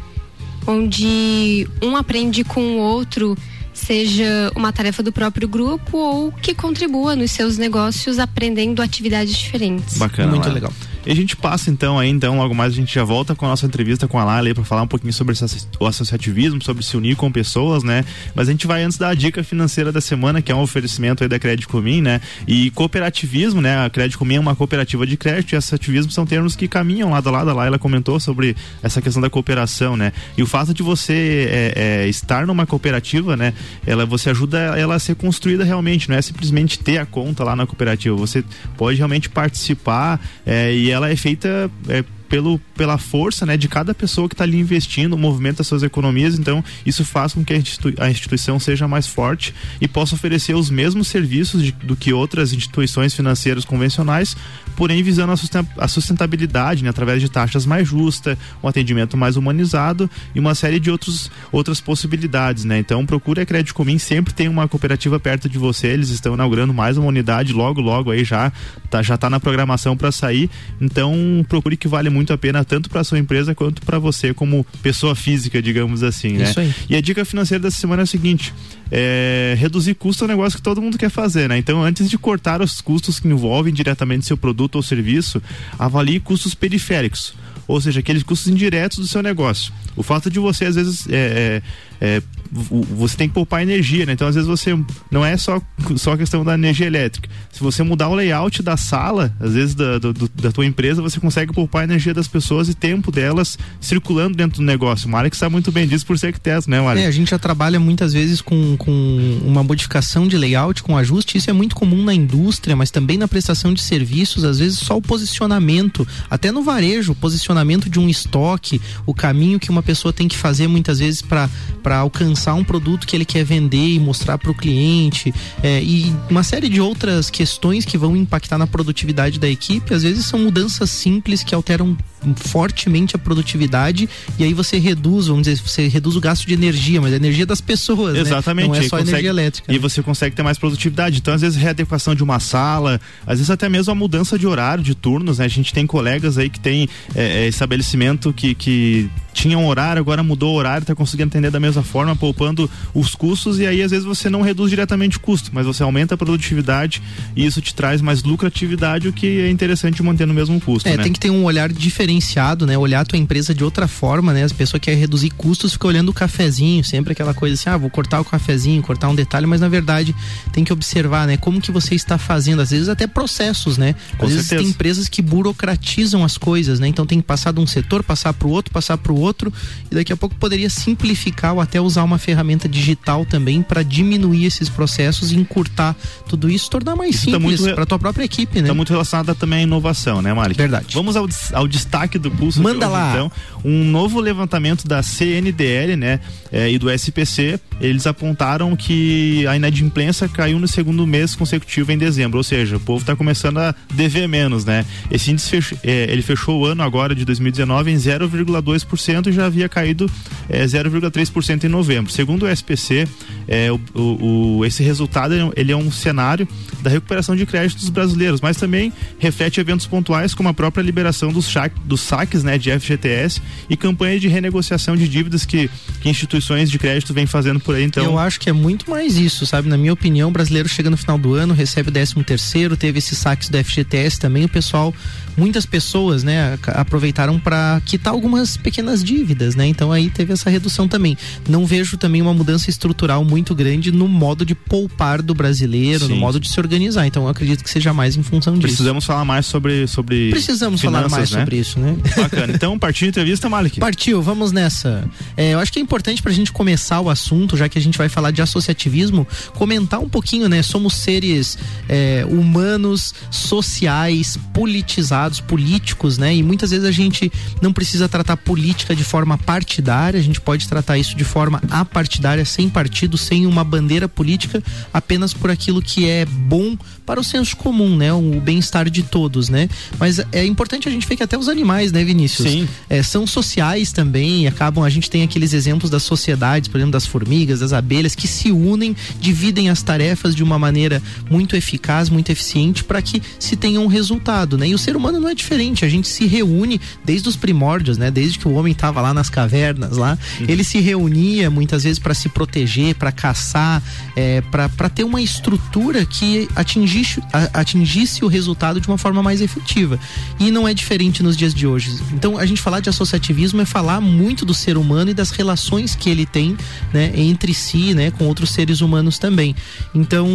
onde 0.67 1.65
um 1.81 1.95
aprende 1.95 2.43
com 2.43 2.61
o 2.61 2.77
outro 2.77 3.37
seja 3.79 4.51
uma 4.55 4.71
tarefa 4.71 5.01
do 5.01 5.11
próprio 5.11 5.47
grupo 5.47 5.97
ou 5.97 6.31
que 6.31 6.53
contribua 6.53 7.15
nos 7.15 7.31
seus 7.31 7.57
negócios 7.57 8.19
aprendendo 8.19 8.81
atividades 8.81 9.35
diferentes. 9.35 9.97
Bacana, 9.97 10.29
muito 10.29 10.49
legal. 10.49 10.71
E 11.09 11.11
a 11.11 11.15
gente 11.15 11.35
passa 11.35 11.71
então 11.71 11.97
aí, 11.97 12.07
então, 12.07 12.37
logo 12.37 12.53
mais 12.53 12.71
a 12.71 12.75
gente 12.75 12.93
já 12.93 13.03
volta 13.03 13.33
com 13.33 13.43
a 13.43 13.49
nossa 13.49 13.65
entrevista 13.65 14.07
com 14.07 14.19
a 14.19 14.23
Lala 14.23 14.53
para 14.53 14.63
falar 14.63 14.83
um 14.83 14.87
pouquinho 14.87 15.11
sobre 15.11 15.33
o 15.79 15.87
associativismo, 15.87 16.63
sobre 16.63 16.85
se 16.85 16.95
unir 16.95 17.15
com 17.15 17.31
pessoas, 17.31 17.83
né? 17.83 18.05
Mas 18.35 18.47
a 18.47 18.51
gente 18.51 18.67
vai 18.67 18.83
antes 18.83 18.95
da 18.99 19.11
dica 19.15 19.43
financeira 19.43 19.91
da 19.91 20.01
semana, 20.01 20.39
que 20.39 20.51
é 20.51 20.55
um 20.55 20.61
oferecimento 20.61 21.23
aí 21.23 21.27
da 21.27 21.39
Crédito 21.39 21.67
Comim, 21.67 21.99
né? 21.99 22.21
E 22.47 22.69
cooperativismo, 22.69 23.59
né? 23.59 23.83
A 23.83 23.89
Crédito 23.89 24.19
Comim 24.19 24.35
é 24.35 24.39
uma 24.39 24.55
cooperativa 24.55 25.03
de 25.07 25.17
crédito 25.17 25.53
e 25.53 25.55
associativismo 25.55 26.11
são 26.11 26.27
termos 26.27 26.55
que 26.55 26.67
caminham 26.67 27.09
lado 27.09 27.27
a 27.27 27.31
lado. 27.31 27.49
A 27.49 27.53
Laila 27.53 27.79
comentou 27.79 28.19
sobre 28.19 28.55
essa 28.83 29.01
questão 29.01 29.19
da 29.19 29.31
cooperação, 29.31 29.97
né? 29.97 30.13
E 30.37 30.43
o 30.43 30.45
fato 30.45 30.75
de 30.75 30.83
você 30.83 31.49
é, 31.49 32.03
é, 32.03 32.07
estar 32.07 32.45
numa 32.45 32.67
cooperativa, 32.67 33.35
né? 33.35 33.55
Ela, 33.83 34.05
você 34.05 34.29
ajuda 34.29 34.59
ela 34.77 34.93
a 34.93 34.99
ser 34.99 35.15
construída 35.15 35.63
realmente, 35.63 36.07
não 36.07 36.17
é 36.17 36.21
simplesmente 36.21 36.77
ter 36.77 36.99
a 36.99 37.05
conta 37.07 37.43
lá 37.43 37.55
na 37.55 37.65
cooperativa. 37.65 38.15
Você 38.15 38.43
pode 38.77 38.97
realmente 38.97 39.27
participar 39.27 40.21
é, 40.45 40.71
e 40.71 40.98
ela 40.98 40.98
é 41.07 41.15
feita 41.15 41.69
é, 41.87 42.03
pelo, 42.29 42.59
pela 42.77 42.97
força 42.97 43.45
né, 43.45 43.57
de 43.57 43.67
cada 43.67 43.93
pessoa 43.93 44.29
que 44.29 44.35
está 44.35 44.43
ali 44.43 44.57
investindo, 44.57 45.17
das 45.57 45.67
suas 45.67 45.83
economias. 45.83 46.37
Então, 46.37 46.63
isso 46.85 47.03
faz 47.03 47.33
com 47.33 47.43
que 47.43 47.53
a, 47.53 47.57
institui 47.57 47.95
a 47.97 48.09
instituição 48.09 48.59
seja 48.59 48.87
mais 48.87 49.07
forte 49.07 49.53
e 49.81 49.87
possa 49.87 50.15
oferecer 50.15 50.55
os 50.55 50.69
mesmos 50.69 51.07
serviços 51.07 51.63
de, 51.63 51.71
do 51.71 51.95
que 51.95 52.13
outras 52.13 52.53
instituições 52.53 53.13
financeiras 53.13 53.65
convencionais, 53.65 54.37
porém 54.75 55.01
visando 55.01 55.33
a 55.77 55.87
sustentabilidade 55.87 56.83
né, 56.83 56.89
através 56.89 57.21
de 57.21 57.29
taxas 57.29 57.65
mais 57.65 57.87
justas, 57.87 58.37
um 58.63 58.67
atendimento 58.67 59.17
mais 59.17 59.35
humanizado 59.35 60.09
e 60.35 60.39
uma 60.39 60.53
série 60.53 60.79
de 60.79 60.91
outros, 60.91 61.31
outras 61.51 61.81
possibilidades. 61.81 62.63
Né? 62.63 62.77
Então, 62.77 63.05
procure 63.05 63.41
a 63.41 63.45
Crédito 63.45 63.73
Comim, 63.73 63.97
sempre 63.97 64.33
tem 64.33 64.47
uma 64.47 64.67
cooperativa 64.67 65.19
perto 65.19 65.49
de 65.49 65.57
você, 65.57 65.87
eles 65.87 66.09
estão 66.09 66.35
inaugurando 66.35 66.73
mais 66.73 66.97
uma 66.97 67.07
unidade 67.07 67.53
logo, 67.53 67.81
logo 67.81 68.11
aí 68.11 68.23
já 68.23 68.51
tá, 68.89 69.01
já 69.01 69.15
está 69.15 69.29
na 69.29 69.39
programação 69.39 69.97
para 69.97 70.11
sair. 70.11 70.49
Então, 70.79 71.45
procure 71.47 71.75
que 71.75 71.87
vale 71.87 72.09
muito 72.09 72.18
muito 72.19 72.33
a 72.33 72.37
pena 72.37 72.65
tanto 72.65 72.89
para 72.89 73.03
sua 73.03 73.17
empresa 73.17 73.55
quanto 73.55 73.81
para 73.81 73.97
você 73.97 74.33
como 74.33 74.65
pessoa 74.83 75.15
física, 75.15 75.61
digamos 75.61 76.03
assim, 76.03 76.33
né? 76.33 76.49
Isso 76.49 76.59
aí. 76.59 76.73
E 76.89 76.95
a 76.95 77.01
dica 77.01 77.23
financeira 77.23 77.61
dessa 77.61 77.77
semana 77.77 78.01
é 78.01 78.03
a 78.03 78.05
seguinte: 78.05 78.53
é, 78.91 79.55
reduzir 79.57 79.95
custo 79.95 80.23
é 80.23 80.25
um 80.25 80.27
negócio 80.27 80.57
que 80.57 80.63
todo 80.63 80.81
mundo 80.81 80.97
quer 80.97 81.09
fazer, 81.09 81.47
né? 81.47 81.57
Então, 81.57 81.81
antes 81.81 82.09
de 82.09 82.17
cortar 82.17 82.61
os 82.61 82.81
custos 82.81 83.19
que 83.19 83.27
envolvem 83.27 83.73
diretamente 83.73 84.25
seu 84.25 84.35
produto 84.35 84.75
ou 84.75 84.83
serviço, 84.83 85.41
avalie 85.77 86.19
custos 86.19 86.53
periféricos 86.53 87.33
ou 87.69 87.79
seja, 87.79 87.99
aqueles 87.99 88.23
custos 88.23 88.47
indiretos 88.47 88.97
do 88.97 89.07
seu 89.07 89.21
negócio. 89.21 89.71
O 89.95 90.01
fato 90.01 90.27
de 90.27 90.39
você, 90.39 90.65
às 90.65 90.73
vezes, 90.73 91.07
é, 91.07 91.61
é, 92.01 92.17
é, 92.17 92.21
você 92.51 93.15
tem 93.15 93.27
que 93.27 93.33
poupar 93.33 93.61
energia, 93.61 94.05
né? 94.05 94.13
Então, 94.13 94.27
às 94.27 94.35
vezes, 94.35 94.49
você 94.49 94.77
não 95.11 95.23
é 95.23 95.37
só, 95.37 95.61
só 95.97 96.13
a 96.13 96.17
questão 96.17 96.43
da 96.43 96.55
energia 96.55 96.87
elétrica. 96.87 97.29
Se 97.51 97.61
você 97.61 97.83
mudar 97.83 98.09
o 98.09 98.15
layout 98.15 98.63
da 98.63 98.75
sala, 98.75 99.35
às 99.39 99.53
vezes, 99.53 99.75
da, 99.75 99.99
do, 99.99 100.13
da 100.13 100.51
tua 100.51 100.65
empresa, 100.65 101.01
você 101.01 101.19
consegue 101.19 101.53
poupar 101.53 101.81
a 101.81 101.85
energia 101.85 102.13
das 102.13 102.27
pessoas 102.27 102.67
e 102.69 102.73
tempo 102.73 103.11
delas 103.11 103.57
circulando 103.79 104.35
dentro 104.35 104.57
do 104.57 104.65
negócio. 104.65 105.09
O 105.09 105.29
que 105.29 105.37
sabe 105.37 105.51
muito 105.51 105.71
bem 105.71 105.87
disso 105.87 106.05
por 106.05 106.17
ser 106.17 106.27
arquiteto, 106.27 106.69
né, 106.69 106.81
Mário? 106.81 107.01
É, 107.01 107.05
a 107.05 107.11
gente 107.11 107.29
já 107.29 107.37
trabalha 107.37 107.79
muitas 107.79 108.13
vezes 108.13 108.41
com, 108.41 108.75
com 108.77 109.39
uma 109.43 109.63
modificação 109.63 110.27
de 110.27 110.37
layout, 110.37 110.81
com 110.81 110.97
ajuste. 110.97 111.37
Isso 111.37 111.49
é 111.49 111.53
muito 111.53 111.75
comum 111.75 112.03
na 112.03 112.13
indústria, 112.13 112.75
mas 112.75 112.89
também 112.89 113.17
na 113.17 113.27
prestação 113.27 113.73
de 113.73 113.81
serviços. 113.81 114.43
Às 114.43 114.59
vezes, 114.59 114.79
só 114.79 114.97
o 114.97 115.01
posicionamento, 115.01 116.07
até 116.29 116.51
no 116.51 116.63
varejo, 116.63 117.11
o 117.11 117.15
posicionamento 117.15 117.89
de 117.89 117.99
um 117.99 118.09
estoque, 118.09 118.81
o 119.05 119.13
caminho 119.13 119.59
que 119.59 119.69
uma 119.69 119.83
pessoa 119.83 120.11
tem 120.11 120.27
que 120.27 120.37
fazer 120.37 120.67
muitas 120.67 120.99
vezes 120.99 121.21
para 121.21 121.49
alcançar 121.97 122.38
um 122.47 122.63
produto 122.63 123.05
que 123.05 123.15
ele 123.15 123.25
quer 123.25 123.43
vender 123.43 123.89
e 123.89 123.99
mostrar 123.99 124.37
para 124.37 124.51
o 124.51 124.55
cliente 124.55 125.33
é, 125.61 125.81
e 125.81 126.13
uma 126.29 126.43
série 126.43 126.69
de 126.69 126.79
outras 126.79 127.29
questões 127.29 127.85
que 127.85 127.97
vão 127.97 128.15
impactar 128.15 128.57
na 128.57 128.67
produtividade 128.67 129.39
da 129.39 129.49
equipe. 129.49 129.93
Às 129.93 130.03
vezes 130.03 130.25
são 130.25 130.39
mudanças 130.39 130.89
simples 130.89 131.43
que 131.43 131.53
alteram 131.53 131.97
fortemente 132.35 133.15
a 133.15 133.19
produtividade 133.19 134.09
e 134.37 134.43
aí 134.43 134.53
você 134.53 134.77
reduz, 134.77 135.27
vamos 135.27 135.43
dizer, 135.43 135.61
você 135.61 135.87
reduz 135.87 136.15
o 136.15 136.21
gasto 136.21 136.45
de 136.45 136.53
energia, 136.53 137.01
mas 137.01 137.13
a 137.13 137.15
energia 137.15 137.45
das 137.45 137.61
pessoas, 137.61 138.13
né? 138.13 138.21
Exatamente. 138.21 138.69
Né? 138.69 138.77
Não 138.77 138.85
é 138.85 138.87
só 138.87 138.97
consegue, 138.97 139.11
energia 139.11 139.29
elétrica. 139.29 139.71
E 139.71 139.75
né? 139.75 139.79
você 139.79 140.01
consegue 140.01 140.35
ter 140.35 140.43
mais 140.43 140.57
produtividade. 140.57 141.17
Então, 141.17 141.33
às 141.33 141.41
vezes, 141.41 141.57
readequação 141.57 142.13
de 142.15 142.23
uma 142.23 142.39
sala, 142.39 142.99
às 143.25 143.39
vezes 143.39 143.49
até 143.49 143.69
mesmo 143.69 143.91
a 143.91 143.95
mudança 143.95 144.37
de 144.37 144.45
horário, 144.45 144.83
de 144.83 144.95
turnos, 144.95 145.39
né? 145.39 145.45
A 145.45 145.49
gente 145.49 145.73
tem 145.73 145.85
colegas 145.85 146.37
aí 146.37 146.49
que 146.49 146.59
tem 146.59 146.87
é, 147.15 147.45
é, 147.45 147.47
estabelecimento 147.47 148.33
que, 148.33 148.53
que 148.55 149.09
tinha 149.33 149.57
um 149.57 149.67
horário, 149.67 149.99
agora 149.99 150.21
mudou 150.21 150.53
o 150.53 150.57
horário, 150.57 150.83
está 150.83 150.95
conseguindo 150.95 151.29
atender 151.29 151.51
da 151.51 151.59
mesma 151.59 151.83
forma, 151.83 152.15
poupando 152.15 152.69
os 152.93 153.15
custos 153.15 153.59
e 153.59 153.65
aí 153.65 153.81
às 153.81 153.91
vezes 153.91 154.05
você 154.05 154.29
não 154.29 154.41
reduz 154.41 154.69
diretamente 154.69 155.17
o 155.17 155.19
custo, 155.19 155.51
mas 155.53 155.65
você 155.65 155.83
aumenta 155.83 156.15
a 156.15 156.17
produtividade 156.17 157.01
e 157.35 157.45
isso 157.45 157.61
te 157.61 157.73
traz 157.73 158.01
mais 158.01 158.23
lucratividade, 158.23 159.07
o 159.07 159.13
que 159.13 159.41
é 159.41 159.49
interessante 159.49 160.03
manter 160.03 160.25
no 160.25 160.33
mesmo 160.33 160.59
custo. 160.59 160.89
É, 160.89 160.97
né? 160.97 161.03
tem 161.03 161.13
que 161.13 161.19
ter 161.19 161.29
um 161.29 161.43
olhar 161.43 161.71
diferenciado, 162.09 162.65
né? 162.65 162.77
Olhar 162.77 163.01
a 163.01 163.05
tua 163.05 163.17
empresa 163.19 163.53
de 163.53 163.63
outra 163.63 163.87
forma, 163.87 164.33
né? 164.33 164.43
As 164.43 164.51
pessoas 164.51 164.81
querem 164.81 164.99
reduzir 164.99 165.29
custos, 165.31 165.73
fica 165.73 165.87
olhando 165.87 166.09
o 166.09 166.13
cafezinho, 166.13 166.83
sempre 166.83 167.11
aquela 167.13 167.33
coisa 167.33 167.53
assim, 167.53 167.69
ah, 167.69 167.77
vou 167.77 167.89
cortar 167.89 168.19
o 168.19 168.25
cafezinho, 168.25 168.81
cortar 168.81 169.09
um 169.09 169.15
detalhe, 169.15 169.45
mas 169.45 169.61
na 169.61 169.67
verdade 169.69 170.15
tem 170.51 170.63
que 170.63 170.73
observar, 170.73 171.27
né? 171.27 171.37
Como 171.37 171.61
que 171.61 171.71
você 171.71 171.95
está 171.95 172.17
fazendo, 172.17 172.61
às 172.61 172.71
vezes 172.71 172.89
até 172.89 173.05
processos, 173.07 173.77
né? 173.77 173.95
Às 174.13 174.17
Com 174.17 174.27
vezes 174.27 174.47
certeza. 174.47 174.61
tem 174.63 174.71
empresas 174.71 175.07
que 175.07 175.21
burocratizam 175.21 176.23
as 176.23 176.37
coisas, 176.37 176.79
né? 176.79 176.87
Então 176.87 177.05
tem 177.05 177.19
que 177.21 177.27
passar 177.27 177.51
de 177.53 177.59
um 177.59 177.67
setor, 177.67 178.03
passar 178.03 178.33
para 178.33 178.47
o 178.47 178.51
outro, 178.51 178.73
passar 178.73 178.97
para 178.97 179.11
o 179.11 179.19
outro 179.19 179.53
e 179.91 179.95
daqui 179.95 180.11
a 180.11 180.17
pouco 180.17 180.35
poderia 180.35 180.69
simplificar 180.69 181.53
ou 181.53 181.61
até 181.61 181.79
usar 181.79 182.03
uma 182.03 182.17
ferramenta 182.17 182.67
digital 182.67 183.25
também 183.25 183.61
para 183.61 183.83
diminuir 183.83 184.45
esses 184.45 184.69
processos 184.69 185.31
e 185.31 185.35
encurtar 185.35 185.95
tudo 186.27 186.49
isso, 186.49 186.69
tornar 186.69 186.95
mais 186.95 187.15
Isso 187.15 187.25
tá 187.31 187.37
simples 187.37 187.59
muito- 187.61 187.75
para 187.75 187.85
tua 187.85 187.99
própria 187.99 188.23
equipe, 188.23 188.55
né? 188.61 188.67
Está 188.67 188.73
muito 188.73 188.89
relacionada 188.89 189.35
também 189.35 189.59
à 189.59 189.63
inovação, 189.63 190.21
né, 190.21 190.33
Mari? 190.33 190.53
Verdade. 190.53 190.87
Vamos 190.93 191.15
ao, 191.15 191.27
ao 191.53 191.67
destaque 191.67 191.98
do 192.07 192.31
pulso. 192.31 192.61
Manda 192.61 192.85
hoje, 192.85 192.93
lá. 192.93 193.11
Então, 193.11 193.31
um 193.65 193.83
novo 193.83 194.19
levantamento 194.21 194.87
da 194.87 195.01
CNDL, 195.03 195.95
né, 195.95 196.19
eh, 196.51 196.71
e 196.71 196.77
do 196.79 196.89
SPC, 196.89 197.59
eles 197.81 198.05
apontaram 198.07 198.75
que 198.75 199.45
a 199.47 199.55
inadimplência 199.55 200.27
caiu 200.27 200.59
no 200.59 200.67
segundo 200.67 201.05
mês 201.07 201.35
consecutivo 201.35 201.91
em 201.91 201.97
dezembro, 201.97 202.37
ou 202.37 202.43
seja, 202.43 202.77
o 202.77 202.79
povo 202.79 203.01
está 203.01 203.15
começando 203.15 203.57
a 203.57 203.75
dever 203.93 204.27
menos, 204.27 204.65
né? 204.65 204.85
Esse 205.11 205.31
índice 205.31 205.49
fech- 205.61 205.77
eh, 205.83 206.07
ele 206.09 206.21
fechou 206.21 206.59
o 206.61 206.65
ano 206.65 206.83
agora 206.83 207.13
de 207.15 207.23
2019 207.25 207.91
em 207.91 207.97
0,2% 207.97 209.27
e 209.27 209.31
já 209.31 209.45
havia 209.45 209.67
caído 209.69 210.09
eh, 210.49 210.65
0,3% 210.65 211.63
em 211.63 211.67
novembro. 211.69 212.11
Segundo 212.11 212.43
o 212.43 212.47
SPC, 212.49 213.07
eh, 213.47 213.71
o, 213.71 213.79
o- 213.99 214.57
o- 214.59 214.65
esse 214.65 214.83
resultado 214.83 215.33
ele 215.55 215.71
é 215.71 215.75
um- 215.75 215.87
é 215.87 215.91
cenário 215.91 216.47
da 216.81 216.89
recuperação 216.89 217.35
de 217.35 217.45
créditos 217.45 217.83
dos 217.83 217.89
brasileiros, 217.89 218.39
mas 218.41 218.57
também 218.57 218.91
reflete 219.19 219.59
eventos 219.59 219.85
pontuais 219.85 220.33
como 220.33 220.49
a 220.49 220.53
própria 220.53 220.81
liberação 220.81 221.31
dos, 221.31 221.53
dos 221.89 222.01
saques 222.01 222.43
né, 222.43 222.57
de 222.57 222.71
FGTS 222.71 223.41
e 223.69 223.75
campanha 223.75 224.19
de 224.19 224.27
renegociação 224.27 224.95
de 224.95 225.07
dívidas 225.07 225.45
que, 225.45 225.69
que 225.99 226.07
instituições 226.07 226.69
de 226.69 226.77
crédito 226.77 227.13
vêm 227.13 227.25
fazendo 227.25 227.59
por 227.59 227.75
aí. 227.75 227.83
Então, 227.83 228.03
Eu 228.03 228.19
acho 228.19 228.39
que 228.39 228.49
é 228.49 228.53
muito 228.53 228.89
mais 228.89 229.17
isso, 229.17 229.45
sabe? 229.45 229.67
Na 229.67 229.77
minha 229.77 229.91
opinião, 229.91 230.29
o 230.29 230.31
brasileiro 230.31 230.69
chega 230.69 230.89
no 230.89 230.95
final 230.95 231.17
do 231.17 231.33
ano, 231.33 231.53
recebe 231.53 231.89
o 231.89 231.91
13 231.91 232.23
terceiro, 232.23 232.77
teve 232.77 232.99
esses 232.99 233.17
saques 233.17 233.49
do 233.49 233.57
FGTS 233.57 234.19
também, 234.19 234.45
o 234.45 234.49
pessoal, 234.49 234.93
muitas 235.35 235.65
pessoas, 235.65 236.23
né, 236.23 236.57
aproveitaram 236.67 237.39
para 237.39 237.81
quitar 237.85 238.13
algumas 238.13 238.55
pequenas 238.55 239.03
dívidas, 239.03 239.55
né? 239.55 239.65
Então 239.65 239.91
aí 239.91 240.09
teve 240.09 240.33
essa 240.33 240.49
redução 240.49 240.87
também. 240.87 241.17
Não 241.49 241.65
vejo 241.65 241.97
também 241.97 242.21
uma 242.21 242.33
mudança 242.33 242.69
estrutural 242.69 243.25
muito 243.25 243.55
grande 243.55 243.91
no 243.91 244.07
modo 244.07 244.45
de 244.45 244.53
poupar 244.53 245.21
do 245.21 245.33
brasileiro, 245.33 246.07
no 246.07 246.15
Sim. 246.15 246.19
modo 246.19 246.39
de 246.39 246.47
se 246.47 246.59
organizar. 246.59 247.07
Então 247.07 247.23
eu 247.23 247.29
acredito 247.29 247.63
que 247.63 247.69
seja 247.69 247.93
mais 247.93 248.15
em 248.15 248.21
função 248.23 248.53
disso. 248.53 248.61
precisamos 248.67 249.05
falar 249.05 249.25
mais 249.25 249.45
sobre 249.45 249.87
sobre 249.87 250.29
Precisamos 250.29 250.81
falar 250.81 250.99
finanças, 250.99 251.17
mais 251.17 251.31
né? 251.31 251.39
sobre 251.39 251.57
isso, 251.57 251.78
né? 251.79 251.97
Bacana. 252.15 252.53
Então, 252.53 252.77
partiu 252.77 253.05
de 253.05 253.09
entrevista, 253.09 253.49
Malik. 253.49 253.79
Partiu, 253.79 254.21
vamos 254.21 254.51
nessa. 254.51 255.09
É, 255.35 255.53
eu 255.53 255.59
acho 255.59 255.71
que 255.71 255.79
é 255.79 255.81
importante 255.81 256.21
pra 256.21 256.31
gente 256.31 256.51
começar 256.51 256.99
o 257.01 257.09
assunto, 257.09 257.57
já 257.57 257.67
que 257.67 257.77
a 257.77 257.81
gente 257.81 257.97
vai 257.97 258.09
falar 258.09 258.31
de 258.31 258.41
associativismo, 258.41 259.25
comentar 259.55 259.99
um 259.99 260.09
pouquinho, 260.09 260.47
né? 260.47 260.61
Somos 260.61 260.95
seres 260.95 261.57
é, 261.87 262.25
humanos, 262.29 263.13
sociais, 263.31 264.37
politizados, 264.53 265.39
políticos, 265.39 266.17
né? 266.17 266.35
E 266.35 266.43
muitas 266.43 266.71
vezes 266.71 266.85
a 266.85 266.91
gente 266.91 267.31
não 267.61 267.71
precisa 267.71 268.07
tratar 268.09 268.37
política 268.37 268.95
de 268.95 269.03
forma 269.03 269.37
partidária, 269.37 270.19
a 270.19 270.23
gente 270.23 270.41
pode 270.41 270.67
tratar 270.67 270.97
isso 270.97 271.15
de 271.15 271.23
forma 271.23 271.61
apartidária, 271.69 272.43
sem 272.45 272.69
partido, 272.69 273.17
sem 273.17 273.45
uma 273.45 273.63
bandeira 273.63 274.07
política, 274.07 274.61
apenas 274.93 275.33
por 275.33 275.49
aquilo 275.49 275.81
que 275.81 276.09
é 276.09 276.25
bom 276.25 276.77
para 277.05 277.19
o 277.19 277.23
senso 277.23 277.55
comum, 277.57 277.95
né? 277.95 278.13
O 278.13 278.39
bem-estar 278.39 278.89
de 278.89 279.03
todos, 279.03 279.49
né? 279.49 279.67
Mas 279.97 280.19
é 280.31 280.45
importante 280.45 280.87
a 280.87 280.91
gente 280.91 281.07
ver 281.07 281.15
que 281.15 281.23
até 281.23 281.37
os 281.37 281.49
animais, 281.49 281.68
né, 281.91 282.03
Vinícius? 282.03 282.49
Sim. 282.49 282.67
é, 282.89 283.03
são 283.03 283.25
sociais 283.25 283.91
também, 283.91 284.47
acabam, 284.47 284.83
a 284.83 284.89
gente 284.89 285.09
tem 285.09 285.23
aqueles 285.23 285.53
exemplos 285.53 285.89
das 285.89 286.03
sociedades, 286.03 286.67
por 286.67 286.77
exemplo, 286.77 286.93
das 286.93 287.05
formigas, 287.05 287.59
das 287.59 287.73
abelhas, 287.73 288.15
que 288.15 288.27
se 288.27 288.51
unem, 288.51 288.95
dividem 289.19 289.69
as 289.69 289.81
tarefas 289.81 290.35
de 290.35 290.43
uma 290.43 290.57
maneira 290.59 291.01
muito 291.29 291.55
eficaz, 291.55 292.09
muito 292.09 292.29
eficiente, 292.31 292.83
para 292.83 293.01
que 293.01 293.21
se 293.39 293.55
tenha 293.55 293.79
um 293.79 293.87
resultado, 293.87 294.57
né? 294.57 294.67
E 294.67 294.73
o 294.73 294.77
ser 294.77 294.95
humano 294.95 295.19
não 295.19 295.29
é 295.29 295.35
diferente, 295.35 295.85
a 295.85 295.89
gente 295.89 296.07
se 296.07 296.25
reúne 296.25 296.79
desde 297.03 297.29
os 297.29 297.35
primórdios, 297.35 297.97
né? 297.97 298.11
Desde 298.11 298.39
que 298.39 298.47
o 298.47 298.53
homem 298.53 298.71
estava 298.71 299.01
lá 299.01 299.13
nas 299.13 299.29
cavernas, 299.29 299.97
lá, 299.97 300.17
ele 300.47 300.63
se 300.63 300.79
reunia 300.79 301.49
muitas 301.49 301.83
vezes 301.83 301.99
para 301.99 302.13
se 302.13 302.29
proteger, 302.29 302.95
para 302.95 303.11
caçar, 303.11 303.81
é, 304.15 304.41
para 304.41 304.89
ter 304.89 305.03
uma 305.03 305.21
estrutura 305.21 306.05
que 306.05 306.47
atingisse, 306.55 307.21
atingisse 307.53 308.23
o 308.23 308.27
resultado 308.27 308.79
de 308.79 308.87
uma 308.87 308.97
forma 308.97 309.21
mais 309.21 309.41
efetiva. 309.41 309.99
E 310.39 310.51
não 310.51 310.67
é 310.67 310.73
diferente 310.73 311.21
nos 311.21 311.35
dias 311.35 311.48
de 311.53 311.67
hoje. 311.67 311.97
Então, 312.13 312.37
a 312.37 312.45
gente 312.45 312.61
falar 312.61 312.79
de 312.79 312.89
associativismo 312.89 313.61
é 313.61 313.65
falar 313.65 314.01
muito 314.01 314.45
do 314.45 314.53
ser 314.53 314.77
humano 314.77 315.11
e 315.11 315.13
das 315.13 315.31
relações 315.31 315.95
que 315.95 316.09
ele 316.09 316.25
tem, 316.25 316.57
né, 316.93 317.11
entre 317.15 317.53
si, 317.53 317.93
né, 317.93 318.11
com 318.11 318.25
outros 318.25 318.51
seres 318.51 318.81
humanos 318.81 319.17
também. 319.17 319.55
Então, 319.93 320.27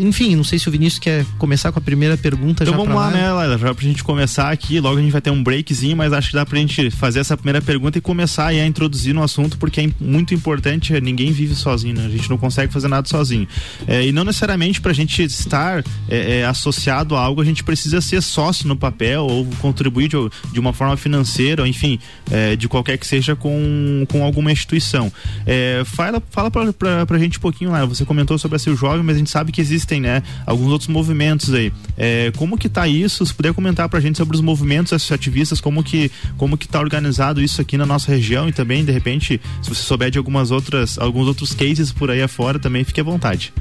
enfim, 0.00 0.36
não 0.36 0.44
sei 0.44 0.58
se 0.58 0.68
o 0.68 0.72
Vinícius 0.72 0.98
quer 0.98 1.24
começar 1.38 1.72
com 1.72 1.78
a 1.78 1.82
primeira 1.82 2.16
pergunta 2.16 2.62
Então 2.62 2.72
já 2.72 2.76
vamos 2.76 2.92
pra 2.92 3.06
lá, 3.06 3.10
né, 3.10 3.32
Laila? 3.32 3.58
Já 3.58 3.74
pra 3.74 3.84
gente 3.84 4.04
começar 4.04 4.50
aqui, 4.50 4.80
logo 4.80 4.98
a 4.98 5.02
gente 5.02 5.12
vai 5.12 5.20
ter 5.20 5.30
um 5.30 5.42
breakzinho, 5.42 5.96
mas 5.96 6.12
acho 6.12 6.28
que 6.28 6.34
dá 6.34 6.46
pra 6.46 6.58
gente 6.58 6.90
fazer 6.90 7.20
essa 7.20 7.36
primeira 7.36 7.60
pergunta 7.60 7.98
e 7.98 8.00
começar 8.00 8.48
aí 8.48 8.60
a 8.60 8.66
introduzir 8.66 9.14
no 9.14 9.22
assunto, 9.22 9.58
porque 9.58 9.80
é 9.80 9.90
muito 10.00 10.34
importante, 10.34 10.94
é, 10.94 11.00
ninguém 11.00 11.32
vive 11.32 11.54
sozinho, 11.54 11.94
né? 11.94 12.06
A 12.06 12.08
gente 12.08 12.28
não 12.28 12.38
consegue 12.38 12.72
fazer 12.72 12.88
nada 12.88 13.08
sozinho. 13.08 13.46
É, 13.86 14.06
e 14.06 14.12
não 14.12 14.24
necessariamente 14.24 14.80
pra 14.80 14.92
gente 14.92 15.22
estar 15.22 15.84
é, 16.08 16.40
é, 16.40 16.44
associado 16.44 17.16
a 17.16 17.20
algo, 17.20 17.40
a 17.40 17.44
gente 17.44 17.64
precisa 17.64 18.00
ser 18.00 18.22
sócio 18.22 18.66
no 18.68 18.76
papel 18.76 19.24
ou 19.24 19.46
contribuir 19.58 20.08
de, 20.08 20.16
de 20.52 20.60
uma 20.60 20.72
forma 20.72 20.96
financeira, 20.96 21.66
enfim, 21.66 21.98
é, 22.30 22.56
de 22.56 22.68
qualquer 22.68 22.98
que 22.98 23.06
seja 23.06 23.36
com, 23.36 24.04
com 24.08 24.24
alguma 24.24 24.52
instituição. 24.52 25.12
É, 25.46 25.82
fala 25.84 26.22
fala 26.30 26.50
pra, 26.50 26.72
pra, 26.72 27.06
pra 27.06 27.18
gente 27.18 27.38
um 27.38 27.40
pouquinho 27.40 27.70
lá, 27.70 27.84
você 27.84 28.04
comentou 28.04 28.38
sobre 28.38 28.56
a 28.56 28.58
Sil 28.58 28.76
Jovem, 28.76 29.02
mas 29.02 29.16
a 29.16 29.18
gente 29.18 29.30
sabe 29.30 29.52
que 29.52 29.60
existem, 29.60 30.00
né, 30.00 30.22
alguns 30.46 30.70
outros 30.70 30.88
movimentos 30.88 31.52
aí. 31.52 31.72
É, 31.96 32.32
como 32.36 32.58
que 32.58 32.68
tá 32.68 32.86
isso? 32.86 33.24
Se 33.24 33.34
puder 33.34 33.52
comentar 33.52 33.88
pra 33.88 34.00
gente 34.00 34.18
sobre 34.18 34.36
os 34.36 34.42
movimentos 34.42 34.92
associativistas, 34.92 35.60
como 35.60 35.82
que, 35.82 36.10
como 36.36 36.56
que 36.56 36.68
tá 36.68 36.80
organizado 36.80 37.40
isso 37.40 37.60
aqui 37.60 37.76
na 37.76 37.86
nossa 37.86 38.10
região 38.10 38.48
e 38.48 38.52
também, 38.52 38.84
de 38.84 38.92
repente, 38.92 39.40
se 39.62 39.68
você 39.68 39.82
souber 39.82 40.10
de 40.10 40.18
algumas 40.18 40.50
outras, 40.50 40.98
alguns 40.98 41.26
outros 41.26 41.54
cases 41.54 41.92
por 41.92 42.10
aí 42.10 42.22
afora, 42.22 42.58
também 42.58 42.84
fique 42.84 43.00
à 43.00 43.04
vontade. 43.04 43.52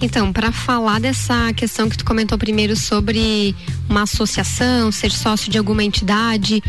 Então, 0.00 0.32
para 0.32 0.52
falar 0.52 1.00
dessa 1.00 1.52
questão 1.54 1.88
que 1.88 1.96
tu 1.96 2.04
comentou 2.04 2.36
primeiro 2.36 2.76
sobre 2.76 3.54
uma 3.88 4.02
associação, 4.02 4.92
ser 4.92 5.10
sócio 5.10 5.50
de 5.50 5.56
alguma 5.56 5.82
entidade, 5.82 6.62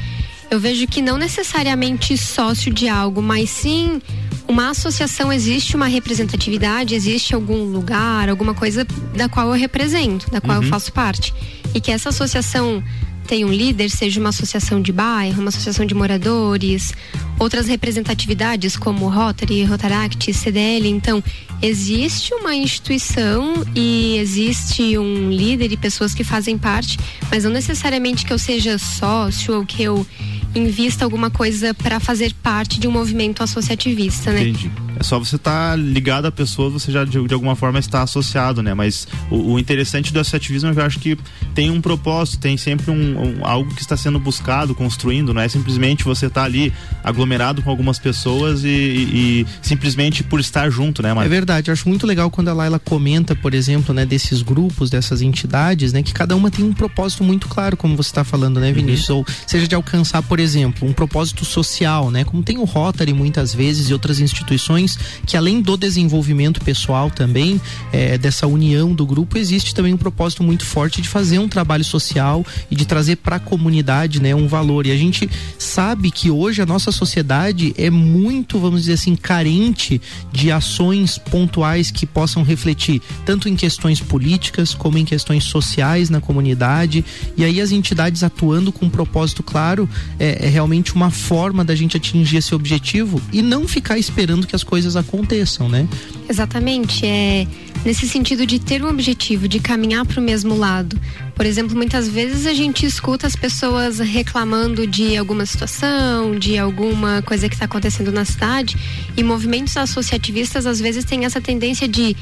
eu 0.50 0.60
vejo 0.60 0.88
que 0.88 1.02
não 1.02 1.18
necessariamente 1.18 2.18
sócio 2.18 2.74
de 2.74 2.88
algo, 2.88 3.22
mas 3.22 3.50
sim 3.50 4.02
uma 4.48 4.70
associação 4.70 5.32
existe 5.32 5.76
uma 5.76 5.88
representatividade, 5.88 6.96
existe 6.96 7.36
algum 7.36 7.66
lugar, 7.66 8.30
alguma 8.30 8.54
coisa 8.54 8.86
da 9.14 9.28
qual 9.28 9.48
eu 9.48 9.60
represento, 9.60 10.32
da 10.32 10.40
qual 10.40 10.64
eu 10.64 10.70
faço 10.70 10.94
parte. 10.94 11.34
E 11.74 11.82
que 11.82 11.92
essa 11.92 12.10
associação 12.10 12.82
tem 13.28 13.44
um 13.44 13.52
líder, 13.52 13.90
seja 13.90 14.20
uma 14.20 14.30
associação 14.30 14.82
de 14.82 14.92
bairro, 14.92 15.42
uma 15.42 15.50
associação 15.50 15.86
de 15.86 15.94
moradores, 15.94 16.94
outras 17.38 17.68
representatividades 17.68 18.78
como 18.78 19.10
Rotary, 19.10 19.64
Rotaract, 19.66 20.34
CDL. 20.34 20.88
Então, 20.88 21.22
existe 21.62 22.34
uma 22.34 22.56
instituição 22.56 23.66
e 23.76 24.18
existe 24.18 24.98
um 24.98 25.30
líder 25.30 25.72
e 25.74 25.78
pessoas 25.78 26.14
que 26.14 26.24
fazem 26.24 26.58
parte, 26.58 26.98
mas 27.30 27.44
não 27.44 27.52
necessariamente 27.52 28.26
que 28.26 28.32
eu 28.32 28.40
seja 28.40 28.78
sócio 28.78 29.58
ou 29.58 29.66
que 29.66 29.84
eu 29.84 30.08
invista 30.56 31.04
alguma 31.04 31.30
coisa 31.30 31.74
para 31.74 32.00
fazer 32.00 32.34
parte 32.42 32.80
de 32.80 32.88
um 32.88 32.92
movimento 32.92 33.44
associativista, 33.44 34.32
né? 34.32 34.42
Entendi. 34.48 34.87
É 35.00 35.04
só 35.04 35.20
você 35.20 35.36
estar 35.36 35.72
tá 35.72 35.76
ligado 35.76 36.26
a 36.26 36.32
pessoas, 36.32 36.74
você 36.74 36.92
já 36.92 37.06
de, 37.06 37.22
de, 37.28 37.34
alguma 37.34 37.56
forma 37.56 37.80
está 37.80 38.02
associado, 38.02 38.64
né? 38.64 38.74
Mas 38.74 39.08
o, 39.30 39.54
o, 39.54 39.60
interessante 39.60 40.12
do 40.12 40.20
associativismo 40.20 40.70
é 40.70 40.74
que 40.74 40.80
eu 40.80 40.86
acho 40.86 41.00
que 41.00 41.18
tem 41.54 41.70
um 41.70 41.80
propósito, 41.80 42.40
tem 42.40 42.58
sempre 42.58 42.90
um, 42.92 42.96
um, 42.96 43.46
algo 43.46 43.74
que 43.74 43.82
está 43.82 43.96
sendo 43.96 44.20
buscado, 44.20 44.74
construindo, 44.74 45.34
não 45.34 45.42
é 45.42 45.48
simplesmente 45.48 46.04
você 46.04 46.28
estar 46.28 46.42
tá 46.42 46.46
ali 46.46 46.74
aglomerado 47.04 47.62
com 47.62 47.70
algumas 47.70 48.00
pessoas 48.00 48.64
e, 48.64 48.68
e, 48.68 49.42
e, 49.42 49.46
simplesmente 49.62 50.24
por 50.24 50.40
estar 50.40 50.70
junto, 50.70 51.02
né? 51.02 51.14
É 51.18 51.28
verdade, 51.28 51.70
eu 51.70 51.74
acho 51.74 51.88
muito 51.88 52.06
legal 52.08 52.30
quando 52.30 52.50
a 52.50 52.54
Laila 52.54 52.80
comenta, 52.80 53.36
por 53.36 53.54
exemplo, 53.54 53.94
né, 53.94 54.06
desses 54.06 54.42
grupos, 54.42 54.90
dessas 54.90 55.22
entidades, 55.22 55.94
né, 55.94 56.02
que 56.02 56.14
cada 56.14 56.36
uma 56.36 56.50
tem 56.52 56.66
um 56.66 56.74
propósito 56.74 57.24
muito 57.24 57.48
claro, 57.48 57.78
como 57.78 57.96
você 57.96 58.10
está 58.10 58.24
falando, 58.24 58.60
né, 58.60 58.72
Vinícius? 58.72 59.10
Uhum. 59.10 59.18
Ou 59.18 59.26
seja, 59.46 59.68
de 59.68 59.76
alcançar, 59.76 60.22
por 60.24 60.40
exemplo, 60.40 60.88
um 60.88 60.94
propósito 60.94 61.46
social, 61.46 62.10
né? 62.12 62.24
Como 62.24 62.44
tem 62.44 62.58
o 62.58 62.64
Rotary 62.64 63.14
muitas 63.14 63.54
vezes 63.54 63.90
e 63.90 63.94
outras 63.94 64.20
instituições 64.20 64.87
que 65.26 65.36
além 65.36 65.62
do 65.62 65.76
desenvolvimento 65.76 66.62
pessoal 66.62 67.10
também, 67.10 67.60
é, 67.92 68.18
dessa 68.18 68.46
união 68.48 68.94
do 68.94 69.06
grupo, 69.06 69.38
existe 69.38 69.74
também 69.74 69.94
um 69.94 69.98
propósito 69.98 70.44
muito 70.44 70.66
forte 70.66 71.02
de 71.02 71.10
fazer 71.10 71.40
um 71.40 71.48
trabalho 71.48 71.84
social 71.84 72.46
e 72.70 72.76
de 72.76 72.86
trazer 72.86 73.18
para 73.18 73.38
a 73.38 73.40
comunidade 73.40 74.22
né, 74.22 74.36
um 74.36 74.48
valor. 74.48 74.86
E 74.86 74.92
a 74.92 74.98
gente 74.98 75.30
sabe 75.58 76.12
que 76.12 76.30
hoje 76.30 76.62
a 76.62 76.66
nossa 76.66 76.92
sociedade 76.92 77.74
é 77.78 77.90
muito, 77.90 78.60
vamos 78.60 78.82
dizer 78.82 78.94
assim, 78.94 79.16
carente 79.16 80.02
de 80.32 80.52
ações 80.52 81.18
pontuais 81.18 81.92
que 81.92 82.06
possam 82.06 82.44
refletir 82.44 83.02
tanto 83.26 83.50
em 83.50 83.56
questões 83.56 84.00
políticas 84.00 84.74
como 84.74 84.98
em 84.98 85.06
questões 85.06 85.44
sociais 85.44 86.10
na 86.10 86.22
comunidade. 86.22 87.04
E 87.36 87.44
aí 87.44 87.60
as 87.60 87.72
entidades 87.72 88.24
atuando 88.24 88.72
com 88.72 88.86
um 88.86 88.90
propósito 88.90 89.44
claro 89.44 89.90
é, 90.20 90.46
é 90.46 90.50
realmente 90.50 90.94
uma 90.94 91.12
forma 91.12 91.64
da 91.64 91.76
gente 91.76 91.98
atingir 91.98 92.38
esse 92.38 92.54
objetivo 92.54 93.22
e 93.32 93.42
não 93.42 93.68
ficar 93.68 93.98
esperando 93.98 94.46
que 94.46 94.56
as 94.56 94.64
coisas 94.64 94.77
coisas 94.78 94.96
aconteçam, 94.96 95.68
né? 95.68 95.88
Exatamente. 96.30 97.04
É 97.04 97.48
nesse 97.84 98.08
sentido 98.08 98.46
de 98.46 98.60
ter 98.60 98.84
um 98.84 98.90
objetivo, 98.90 99.48
de 99.48 99.60
caminhar 99.60 100.06
para 100.06 100.20
o 100.20 100.24
mesmo 100.24 100.56
lado. 100.56 101.00
Por 101.34 101.46
exemplo, 101.46 101.76
muitas 101.76 102.08
vezes 102.08 102.46
a 102.46 102.54
gente 102.54 102.86
escuta 102.86 103.26
as 103.26 103.36
pessoas 103.36 104.00
reclamando 104.00 104.86
de 104.86 105.16
alguma 105.16 105.46
situação, 105.46 106.38
de 106.38 106.58
alguma 106.58 107.22
coisa 107.22 107.48
que 107.48 107.56
está 107.56 107.66
acontecendo 107.66 108.12
na 108.12 108.26
cidade, 108.26 108.78
e 109.16 109.24
movimentos 109.24 109.78
associativistas 109.78 110.66
às 110.66 110.80
vezes 110.80 111.06
têm 111.06 111.26
essa 111.26 111.40
tendência 111.40 111.88
de 111.88 112.16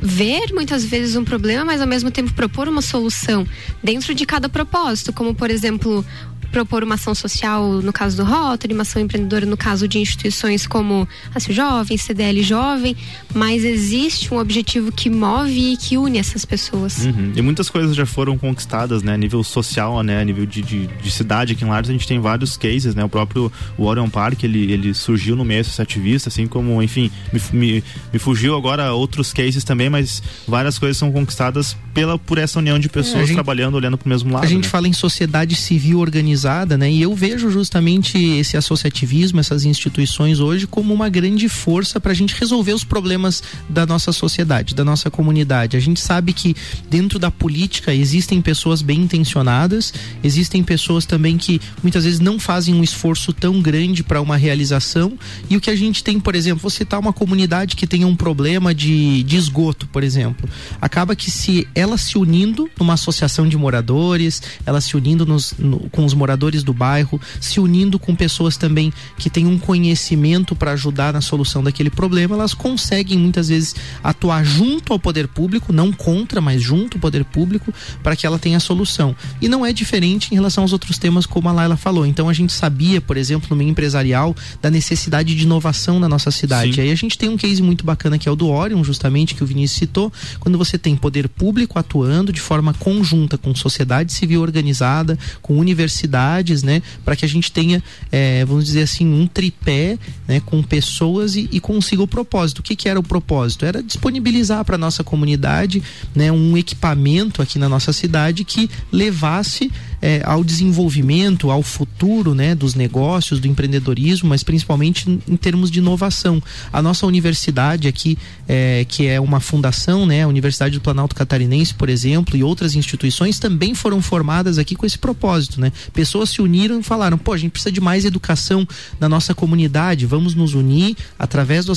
ver 0.00 0.52
muitas 0.52 0.84
vezes 0.84 1.14
um 1.14 1.24
problema, 1.24 1.64
mas 1.64 1.80
ao 1.80 1.86
mesmo 1.86 2.10
tempo 2.10 2.32
propor 2.32 2.68
uma 2.68 2.82
solução 2.82 3.46
dentro 3.82 4.14
de 4.14 4.24
cada 4.24 4.48
propósito, 4.48 5.12
como 5.12 5.34
por 5.34 5.50
exemplo 5.50 6.04
propor 6.52 6.84
uma 6.84 6.94
ação 6.94 7.14
social 7.14 7.66
no 7.80 7.92
caso 7.92 8.18
do 8.18 8.24
Rotary, 8.24 8.74
uma 8.74 8.82
ação 8.82 9.00
empreendedora 9.02 9.46
no 9.46 9.56
caso 9.56 9.88
de 9.88 9.98
instituições 9.98 10.66
como 10.66 11.08
a 11.34 11.38
Jovem, 11.40 11.96
CDL 11.96 12.42
Jovem, 12.42 12.96
mas 13.34 13.64
existe 13.64 14.32
um 14.32 14.38
objetivo 14.38 14.92
que 14.92 15.10
move 15.10 15.72
e 15.72 15.76
que 15.76 15.96
une 15.96 16.18
essas 16.18 16.44
pessoas. 16.44 17.04
Uhum. 17.04 17.32
E 17.34 17.42
muitas 17.42 17.68
coisas 17.68 17.96
já 17.96 18.06
foram 18.06 18.38
conquistadas, 18.38 19.02
né, 19.02 19.14
a 19.14 19.16
nível 19.16 19.42
social, 19.42 20.02
né, 20.02 20.20
a 20.20 20.24
nível 20.24 20.46
de, 20.46 20.62
de, 20.62 20.86
de 20.86 21.10
cidade. 21.10 21.54
Aqui 21.54 21.64
em 21.64 21.68
Lares 21.68 21.88
a 21.88 21.92
gente 21.92 22.06
tem 22.06 22.20
vários 22.20 22.56
cases, 22.56 22.94
né, 22.94 23.02
o 23.02 23.08
próprio 23.08 23.50
Warren 23.78 24.08
Park, 24.08 24.44
ele, 24.44 24.70
ele 24.70 24.94
surgiu 24.94 25.34
no 25.34 25.44
meio 25.44 25.62
associativista, 25.62 26.28
assim 26.28 26.46
como, 26.46 26.82
enfim, 26.82 27.10
me, 27.32 27.40
me, 27.52 27.84
me 28.12 28.18
fugiu 28.18 28.54
agora 28.54 28.92
outros 28.92 29.32
cases 29.32 29.64
também, 29.64 29.88
mas 29.88 30.22
várias 30.46 30.78
coisas 30.78 30.98
são 30.98 31.10
conquistadas 31.10 31.76
pela, 31.94 32.18
por 32.18 32.36
essa 32.36 32.58
união 32.58 32.78
de 32.78 32.90
pessoas 32.90 33.24
é, 33.24 33.26
gente, 33.26 33.34
trabalhando, 33.34 33.74
olhando 33.74 33.96
para 33.96 34.06
o 34.06 34.08
mesmo 34.08 34.32
lado. 34.32 34.44
A 34.44 34.48
gente 34.48 34.64
né? 34.64 34.70
fala 34.70 34.86
em 34.86 34.92
sociedade 34.92 35.56
civil 35.56 35.98
organizada 35.98 36.41
né? 36.76 36.90
E 36.90 37.02
eu 37.02 37.14
vejo 37.14 37.50
justamente 37.50 38.18
esse 38.18 38.56
associativismo, 38.56 39.40
essas 39.40 39.64
instituições 39.64 40.40
hoje 40.40 40.66
como 40.66 40.92
uma 40.92 41.08
grande 41.08 41.48
força 41.48 42.00
para 42.00 42.12
a 42.12 42.14
gente 42.14 42.34
resolver 42.38 42.72
os 42.72 42.84
problemas 42.84 43.42
da 43.68 43.86
nossa 43.86 44.12
sociedade, 44.12 44.74
da 44.74 44.84
nossa 44.84 45.10
comunidade. 45.10 45.76
A 45.76 45.80
gente 45.80 46.00
sabe 46.00 46.32
que 46.32 46.54
dentro 46.90 47.18
da 47.18 47.30
política 47.30 47.94
existem 47.94 48.40
pessoas 48.40 48.82
bem 48.82 49.00
intencionadas, 49.00 49.92
existem 50.22 50.62
pessoas 50.62 51.06
também 51.06 51.36
que 51.36 51.60
muitas 51.82 52.04
vezes 52.04 52.20
não 52.20 52.38
fazem 52.38 52.74
um 52.74 52.82
esforço 52.82 53.32
tão 53.32 53.60
grande 53.60 54.02
para 54.02 54.20
uma 54.20 54.36
realização. 54.36 55.12
E 55.48 55.56
o 55.56 55.60
que 55.60 55.70
a 55.70 55.76
gente 55.76 56.02
tem, 56.02 56.18
por 56.18 56.34
exemplo, 56.34 56.60
você 56.62 56.84
tá 56.84 56.98
uma 56.98 57.12
comunidade 57.12 57.76
que 57.76 57.86
tem 57.86 58.04
um 58.04 58.16
problema 58.16 58.74
de, 58.74 59.22
de 59.22 59.36
esgoto, 59.36 59.86
por 59.86 60.02
exemplo, 60.02 60.48
acaba 60.80 61.14
que 61.14 61.30
se 61.30 61.66
ela 61.74 61.96
se 61.96 62.18
unindo 62.18 62.68
numa 62.78 62.94
associação 62.94 63.48
de 63.48 63.56
moradores, 63.56 64.42
ela 64.64 64.80
se 64.80 64.96
unindo 64.96 65.26
nos, 65.26 65.54
no, 65.58 65.80
com 65.90 66.04
os 66.04 66.14
moradores 66.14 66.31
moradores 66.32 66.62
do 66.62 66.72
bairro, 66.72 67.20
se 67.40 67.60
unindo 67.60 67.98
com 67.98 68.14
pessoas 68.14 68.56
também 68.56 68.92
que 69.18 69.28
têm 69.28 69.46
um 69.46 69.58
conhecimento 69.58 70.54
para 70.56 70.72
ajudar 70.72 71.12
na 71.12 71.20
solução 71.20 71.62
daquele 71.62 71.90
problema, 71.90 72.34
elas 72.34 72.54
conseguem 72.54 73.18
muitas 73.18 73.48
vezes 73.48 73.74
atuar 74.02 74.44
junto 74.44 74.92
ao 74.92 74.98
poder 74.98 75.28
público, 75.28 75.72
não 75.72 75.92
contra, 75.92 76.40
mas 76.40 76.62
junto 76.62 76.96
ao 76.96 77.00
poder 77.00 77.24
público, 77.24 77.72
para 78.02 78.16
que 78.16 78.26
ela 78.26 78.38
tenha 78.38 78.56
a 78.56 78.60
solução. 78.60 79.14
E 79.40 79.48
não 79.48 79.64
é 79.64 79.72
diferente 79.72 80.32
em 80.32 80.34
relação 80.34 80.64
aos 80.64 80.72
outros 80.72 80.96
temas, 80.96 81.26
como 81.26 81.48
a 81.48 81.52
Laila 81.52 81.76
falou. 81.76 82.06
Então 82.06 82.28
a 82.28 82.32
gente 82.32 82.52
sabia, 82.52 83.00
por 83.00 83.16
exemplo, 83.16 83.48
no 83.50 83.56
meio 83.56 83.70
empresarial, 83.70 84.34
da 84.60 84.70
necessidade 84.70 85.34
de 85.34 85.42
inovação 85.42 86.00
na 86.00 86.08
nossa 86.08 86.30
cidade. 86.30 86.74
Sim. 86.74 86.80
Aí 86.80 86.90
a 86.90 86.94
gente 86.94 87.18
tem 87.18 87.28
um 87.28 87.36
case 87.36 87.62
muito 87.62 87.84
bacana 87.84 88.18
que 88.18 88.28
é 88.28 88.32
o 88.32 88.36
do 88.36 88.48
Orion, 88.48 88.82
justamente, 88.82 89.34
que 89.34 89.44
o 89.44 89.46
Vinícius 89.46 89.78
citou, 89.80 90.12
quando 90.40 90.56
você 90.56 90.78
tem 90.78 90.96
poder 90.96 91.28
público 91.28 91.78
atuando 91.78 92.32
de 92.32 92.40
forma 92.40 92.72
conjunta 92.74 93.36
com 93.36 93.54
sociedade 93.54 94.12
civil 94.12 94.40
organizada, 94.40 95.18
com 95.42 95.58
universidade 95.58 96.21
né, 96.62 96.82
para 97.04 97.16
que 97.16 97.24
a 97.24 97.28
gente 97.28 97.50
tenha, 97.50 97.82
é, 98.10 98.44
vamos 98.44 98.64
dizer 98.64 98.82
assim, 98.82 99.06
um 99.06 99.26
tripé, 99.26 99.98
né, 100.26 100.40
com 100.40 100.62
pessoas 100.62 101.36
e, 101.36 101.48
e 101.52 101.60
consiga 101.60 102.02
o 102.02 102.08
propósito. 102.08 102.60
O 102.60 102.62
que, 102.62 102.76
que 102.76 102.88
era 102.88 102.98
o 102.98 103.02
propósito? 103.02 103.64
Era 103.64 103.82
disponibilizar 103.82 104.64
para 104.64 104.78
nossa 104.78 105.02
comunidade, 105.04 105.82
né, 106.14 106.30
um 106.30 106.56
equipamento 106.56 107.42
aqui 107.42 107.58
na 107.58 107.68
nossa 107.68 107.92
cidade 107.92 108.44
que 108.44 108.68
levasse 108.90 109.70
é, 110.02 110.20
ao 110.24 110.42
desenvolvimento, 110.42 111.50
ao 111.50 111.62
futuro, 111.62 112.34
né, 112.34 112.54
dos 112.54 112.74
negócios, 112.74 113.38
do 113.38 113.46
empreendedorismo, 113.46 114.28
mas 114.28 114.42
principalmente 114.42 115.08
em, 115.08 115.22
em 115.28 115.36
termos 115.36 115.70
de 115.70 115.78
inovação. 115.78 116.42
A 116.72 116.82
nossa 116.82 117.06
universidade 117.06 117.86
aqui, 117.86 118.18
é, 118.48 118.84
que 118.88 119.06
é 119.06 119.20
uma 119.20 119.40
fundação, 119.40 120.04
né, 120.04 120.22
a 120.22 120.28
Universidade 120.28 120.74
do 120.74 120.80
Planalto 120.80 121.14
Catarinense, 121.14 121.74
por 121.74 121.88
exemplo, 121.88 122.36
e 122.36 122.42
outras 122.42 122.74
instituições 122.74 123.38
também 123.38 123.74
foram 123.74 124.02
formadas 124.02 124.58
aqui 124.58 124.74
com 124.74 124.84
esse 124.84 124.98
propósito, 124.98 125.60
né? 125.60 125.72
Pessoas 125.92 126.30
se 126.30 126.42
uniram 126.42 126.80
e 126.80 126.82
falaram: 126.82 127.16
pô, 127.16 127.32
a 127.32 127.38
gente 127.38 127.52
precisa 127.52 127.72
de 127.72 127.80
mais 127.80 128.04
educação 128.04 128.66
na 129.00 129.08
nossa 129.08 129.34
comunidade, 129.34 130.06
vamos 130.06 130.34
nos 130.34 130.54
unir 130.54 130.96
através 131.18 131.64
do, 131.64 131.72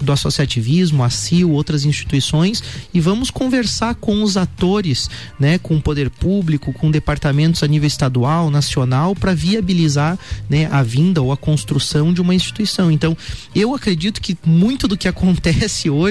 do 0.00 0.12
associativismo, 0.12 1.02
a 1.02 1.10
CIO, 1.10 1.50
outras 1.50 1.84
instituições 1.84 2.62
e 2.92 3.00
vamos 3.00 3.30
conversar 3.30 3.94
com 3.94 4.22
os 4.22 4.36
atores, 4.36 5.10
né, 5.38 5.58
com 5.58 5.76
o 5.76 5.82
poder 5.82 6.10
público, 6.10 6.72
com 6.72 6.90
departamentos 6.90 7.62
a 7.62 7.66
nível 7.66 7.86
estadual, 7.86 8.50
nacional, 8.50 9.14
para 9.14 9.34
viabilizar 9.34 10.18
né, 10.48 10.68
a 10.70 10.82
vinda 10.82 11.20
ou 11.22 11.32
a 11.32 11.36
construção 11.36 12.12
de 12.12 12.20
uma 12.20 12.34
instituição. 12.34 12.90
Então, 12.90 13.16
eu 13.54 13.74
acredito 13.74 14.20
que 14.20 14.36
muito 14.44 14.88
do 14.88 14.96
que 14.96 15.08
acontece 15.08 15.90
hoje 15.96 16.05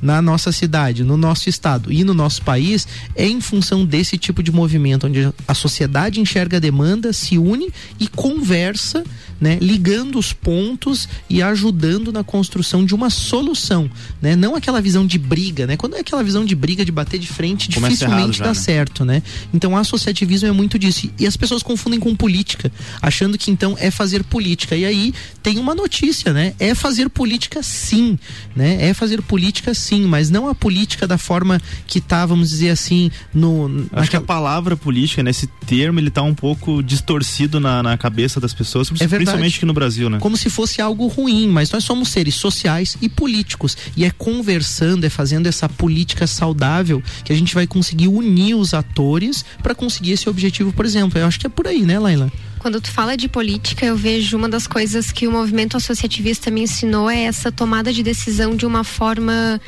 na 0.00 0.20
nossa 0.20 0.52
cidade, 0.52 1.04
no 1.04 1.16
nosso 1.16 1.48
estado 1.48 1.92
e 1.92 2.04
no 2.04 2.14
nosso 2.14 2.42
país 2.42 2.86
é 3.14 3.26
em 3.26 3.40
função 3.40 3.84
desse 3.84 4.18
tipo 4.18 4.42
de 4.42 4.50
movimento, 4.50 5.06
onde 5.06 5.32
a 5.46 5.54
sociedade 5.54 6.20
enxerga 6.20 6.56
a 6.56 6.60
demanda 6.60 7.12
se 7.12 7.38
une 7.38 7.72
e 7.98 8.08
conversa, 8.08 9.04
né, 9.40 9.58
ligando 9.60 10.18
os 10.18 10.32
pontos 10.32 11.08
e 11.28 11.42
ajudando 11.42 12.12
na 12.12 12.24
construção 12.24 12.84
de 12.84 12.94
uma 12.94 13.10
solução, 13.10 13.90
né? 14.20 14.34
Não 14.34 14.54
aquela 14.54 14.80
visão 14.80 15.06
de 15.06 15.18
briga, 15.18 15.66
né? 15.66 15.76
Quando 15.76 15.96
é 15.96 16.00
aquela 16.00 16.22
visão 16.22 16.44
de 16.44 16.54
briga 16.54 16.84
de 16.84 16.92
bater 16.92 17.18
de 17.18 17.26
frente, 17.26 17.68
Começa 17.72 17.94
dificilmente 17.94 18.38
já, 18.38 18.44
dá 18.44 18.50
né? 18.50 18.54
certo, 18.54 19.04
né? 19.04 19.22
Então, 19.52 19.72
o 19.72 19.76
associativismo 19.76 20.48
é 20.48 20.52
muito 20.52 20.78
disso 20.78 21.10
e 21.18 21.26
as 21.26 21.36
pessoas 21.36 21.62
confundem 21.62 22.00
com 22.00 22.14
política, 22.14 22.72
achando 23.02 23.36
que 23.36 23.50
então 23.50 23.76
é 23.78 23.90
fazer 23.90 24.24
política. 24.24 24.76
E 24.76 24.84
aí 24.84 25.14
tem 25.42 25.58
uma 25.58 25.74
notícia, 25.74 26.32
né? 26.32 26.54
É 26.58 26.74
fazer 26.74 27.08
política 27.10 27.62
sim, 27.62 28.18
né? 28.54 28.88
É 28.88 28.94
fazer 28.94 29.20
política 29.26 29.74
sim, 29.74 30.06
mas 30.06 30.30
não 30.30 30.48
a 30.48 30.54
política 30.54 31.06
da 31.06 31.18
forma 31.18 31.60
que 31.86 32.00
tá, 32.00 32.24
vamos 32.24 32.50
dizer 32.50 32.70
assim, 32.70 33.10
no 33.34 33.86
Acho 33.92 34.10
que 34.10 34.16
a 34.16 34.20
palavra 34.20 34.76
política, 34.76 35.22
nesse 35.22 35.46
né, 35.46 35.52
termo, 35.66 36.00
ele 36.00 36.10
tá 36.10 36.22
um 36.22 36.34
pouco 36.34 36.82
distorcido 36.82 37.60
na, 37.60 37.82
na 37.82 37.98
cabeça 37.98 38.40
das 38.40 38.54
pessoas, 38.54 38.90
É 39.00 39.06
principalmente 39.06 39.56
aqui 39.56 39.66
no 39.66 39.72
Brasil, 39.72 40.08
né? 40.08 40.18
como 40.18 40.36
se 40.36 40.48
fosse 40.48 40.80
algo 40.80 41.06
ruim, 41.06 41.48
mas 41.48 41.70
nós 41.70 41.84
somos 41.84 42.08
seres 42.08 42.34
sociais 42.34 42.96
e 43.00 43.08
políticos. 43.08 43.76
E 43.96 44.04
é 44.04 44.10
conversando, 44.10 45.04
é 45.04 45.10
fazendo 45.10 45.46
essa 45.46 45.68
política 45.68 46.26
saudável 46.26 47.02
que 47.24 47.32
a 47.32 47.36
gente 47.36 47.54
vai 47.54 47.66
conseguir 47.66 48.08
unir 48.08 48.54
os 48.54 48.74
atores 48.74 49.44
para 49.62 49.74
conseguir 49.74 50.12
esse 50.12 50.28
objetivo, 50.28 50.72
por 50.72 50.84
exemplo. 50.84 51.18
Eu 51.18 51.26
acho 51.26 51.38
que 51.38 51.46
é 51.46 51.50
por 51.50 51.66
aí, 51.66 51.82
né, 51.82 51.98
Laila? 51.98 52.30
Quando 52.66 52.80
tu 52.80 52.90
fala 52.90 53.16
de 53.16 53.28
política, 53.28 53.86
eu 53.86 53.96
vejo 53.96 54.36
uma 54.36 54.48
das 54.48 54.66
coisas 54.66 55.12
que 55.12 55.28
o 55.28 55.30
movimento 55.30 55.76
associativista 55.76 56.50
me 56.50 56.62
ensinou 56.62 57.08
é 57.08 57.22
essa 57.22 57.52
tomada 57.52 57.92
de 57.92 58.02
decisão 58.02 58.56
de 58.56 58.66
uma 58.66 58.82
forma 58.82 59.60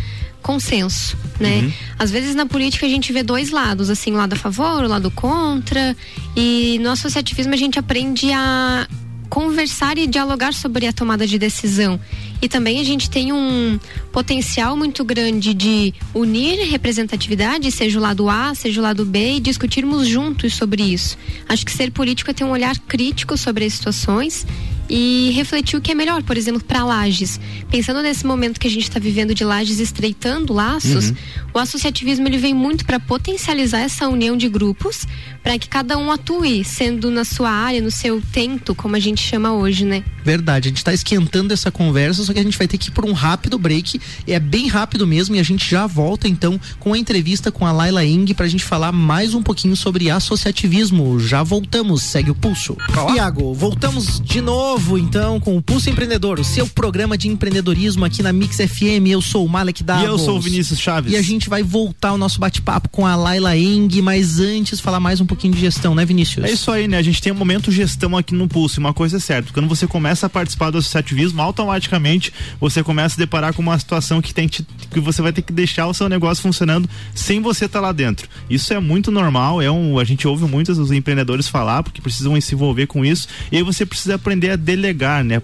consenso, 0.43 1.17
né? 1.38 1.73
Às 1.97 2.11
vezes 2.11 2.35
na 2.35 2.45
política 2.45 2.87
a 2.87 2.88
gente 2.88 3.12
vê 3.12 3.23
dois 3.23 3.50
lados, 3.50 3.88
assim, 3.88 4.11
o 4.11 4.17
lado 4.17 4.33
a 4.33 4.37
favor, 4.37 4.83
o 4.83 4.88
lado 4.88 5.12
contra, 5.12 5.97
e 6.35 6.81
no 6.81 6.90
associativismo 6.90 7.55
a 7.55 7.57
gente 7.57 7.78
aprende 7.78 8.33
a 8.33 8.88
conversar 9.29 9.99
e 9.99 10.07
dialogar 10.07 10.53
sobre 10.53 10.87
a 10.87 10.93
tomada 10.93 11.27
de 11.27 11.39
decisão. 11.39 12.01
E 12.41 12.49
também 12.49 12.81
a 12.81 12.85
gente 12.85 13.11
tem 13.11 13.33
um 13.33 13.79
potencial 14.13 14.77
muito 14.77 15.05
grande 15.05 15.53
de 15.53 15.93
unir 16.15 16.69
representatividade, 16.71 17.71
seja 17.73 17.99
o 17.99 18.03
lado 18.03 18.29
A, 18.29 18.55
seja 18.55 18.81
o 18.81 18.83
lado 18.83 19.05
B, 19.05 19.37
e 19.37 19.41
discutirmos 19.41 20.07
juntos 20.07 20.55
sobre 20.55 20.83
isso. 20.83 21.19
Acho 21.49 21.65
que 21.65 21.73
ser 21.73 21.91
político 21.91 22.31
é 22.31 22.35
ter 22.35 22.45
um 22.45 22.51
olhar 22.51 22.79
crítico 22.79 23.37
sobre 23.37 23.65
as 23.65 23.75
situações 23.75 24.47
e 24.89 25.31
refletir 25.35 25.77
o 25.77 25.81
que 25.81 25.93
é 25.93 25.95
melhor, 25.95 26.23
por 26.23 26.37
exemplo, 26.37 26.63
para 26.63 26.85
Lages. 26.85 27.39
Pensando 27.71 28.03
nesse 28.03 28.27
momento 28.27 28.59
que 28.59 28.67
a 28.67 28.71
gente 28.71 28.85
está 28.85 28.99
vivendo 28.99 29.35
de 29.35 29.45
Lages 29.45 29.81
estreitando 29.81 30.53
laços, 30.53 31.13
o 31.53 31.59
associativismo 31.59 32.27
ele 32.27 32.39
vem 32.39 32.55
muito 32.55 32.87
para 32.87 32.99
potencializar 32.99 33.81
essa 33.81 34.09
união 34.09 34.37
de 34.37 34.49
grupos, 34.49 35.07
para 35.49 35.59
que 35.59 35.67
cada 35.67 35.97
um 35.97 36.12
atue, 36.12 36.62
sendo 36.62 37.11
na 37.11 37.25
sua 37.25 37.49
área, 37.50 37.81
no 37.81 37.90
seu 37.90 38.21
tento, 38.21 38.75
como 38.75 38.97
a 38.97 39.00
gente 39.00 39.23
chama 39.23 39.55
hoje, 39.55 39.83
né? 39.83 40.05
Verdade, 40.23 40.69
a 40.69 40.71
gente 40.71 40.85
tá 40.85 40.93
esquentando 40.93 41.55
essa 41.55 41.71
conversa, 41.71 42.23
só 42.23 42.35
que 42.35 42.38
a 42.38 42.43
gente 42.43 42.59
vai 42.59 42.69
ter 42.69 42.76
que 42.76 42.90
ir 42.90 42.93
por 42.93 43.07
um 43.07 43.14
rápido 43.14 43.59
break. 43.59 43.99
É 44.26 44.38
bem 44.38 44.69
rápido 44.69 45.07
mesmo 45.07 45.35
e 45.37 45.38
a 45.38 45.43
gente 45.43 45.67
já 45.67 45.87
volta 45.87 46.28
então 46.28 46.61
com 46.78 46.93
a 46.93 46.99
entrevista 46.99 47.50
com 47.50 47.64
a 47.64 47.73
Laila 47.73 48.05
Ing 48.05 48.35
pra 48.35 48.47
gente 48.47 48.62
falar 48.62 48.93
mais 48.93 49.33
um 49.33 49.43
pouquinho 49.43 49.75
sobre 49.75 50.11
associativismo. 50.11 51.19
Já 51.19 51.43
voltamos, 51.43 52.02
segue 52.02 52.31
o 52.31 52.35
pulso. 52.35 52.76
Iago, 53.17 53.55
voltamos 53.55 54.21
de 54.21 54.43
novo 54.43 54.99
então 54.99 55.40
com 55.40 55.57
o 55.57 55.62
Pulso 55.62 55.88
Empreendedor, 55.88 56.38
o 56.38 56.45
seu 56.45 56.67
programa 56.67 57.17
de 57.17 57.26
empreendedorismo 57.26 58.05
aqui 58.05 58.23
na 58.23 58.35
Mix 58.35 58.57
FM. 58.57 59.07
Eu 59.09 59.23
sou 59.23 59.47
o 59.47 59.49
Malek 59.49 59.81
E 59.81 59.85
Davos. 59.85 60.05
eu 60.05 60.19
sou 60.19 60.37
o 60.37 60.40
Vinícius 60.43 60.78
Chaves. 60.78 61.11
E 61.11 61.17
a 61.17 61.23
gente 61.23 61.49
vai 61.49 61.62
voltar 61.62 62.12
o 62.12 62.19
nosso 62.19 62.38
bate-papo 62.38 62.90
com 62.90 63.07
a 63.07 63.17
Laila 63.17 63.57
Eng, 63.57 64.02
mas 64.02 64.38
antes 64.40 64.78
falar 64.78 65.00
mais 65.00 65.23
um 65.23 65.26
pouquinho 65.26 65.38
de 65.47 65.61
gestão, 65.61 65.95
né, 65.95 66.04
Vinícius? 66.04 66.45
É 66.45 66.50
isso 66.50 66.71
aí, 66.71 66.88
né? 66.88 66.99
A 66.99 67.02
gente 67.02 67.21
tem 67.21 67.30
um 67.33 67.37
momento 67.37 67.71
gestão 67.71 68.16
aqui 68.16 68.35
no 68.35 68.49
Pulse. 68.49 68.78
Uma 68.78 68.92
coisa 68.92 69.18
é 69.18 69.21
certa, 69.21 69.52
quando 69.52 69.68
você 69.68 69.87
começa 69.87 70.26
a 70.26 70.28
participar 70.28 70.71
do 70.71 70.78
associativismo, 70.78 71.40
automaticamente 71.40 72.33
você 72.61 72.83
começa 72.83 73.14
a 73.14 73.18
deparar 73.18 73.52
com 73.52 73.62
uma 73.62 73.78
situação 73.78 74.21
que 74.21 74.35
tem 74.35 74.49
que, 74.49 74.64
que 74.90 75.00
você 75.00 75.23
vai 75.23 75.33
ter 75.33 75.42
que 75.42 75.52
deixar 75.52 75.87
o 75.87 75.95
seu 75.95 76.09
negócio 76.09 76.42
funcionando 76.42 76.88
sem 77.14 77.40
você 77.40 77.66
estar 77.66 77.80
lá 77.80 77.92
dentro. 77.92 78.28
Isso 78.49 78.73
é 78.73 78.80
muito 78.80 79.11
normal, 79.11 79.62
é 79.62 79.71
um, 79.71 79.99
a 79.99 80.04
gente 80.04 80.26
ouve 80.26 80.45
muitos 80.45 80.76
dos 80.76 80.90
empreendedores 80.90 81.47
falar 81.47 81.83
porque 81.83 82.00
precisam 82.00 82.38
se 82.40 82.54
envolver 82.54 82.87
com 82.87 83.04
isso. 83.04 83.28
E 83.52 83.57
aí 83.57 83.62
você 83.62 83.85
precisa 83.85 84.14
aprender 84.14 84.50
a 84.50 84.57
delegar, 84.57 85.23
né? 85.23 85.40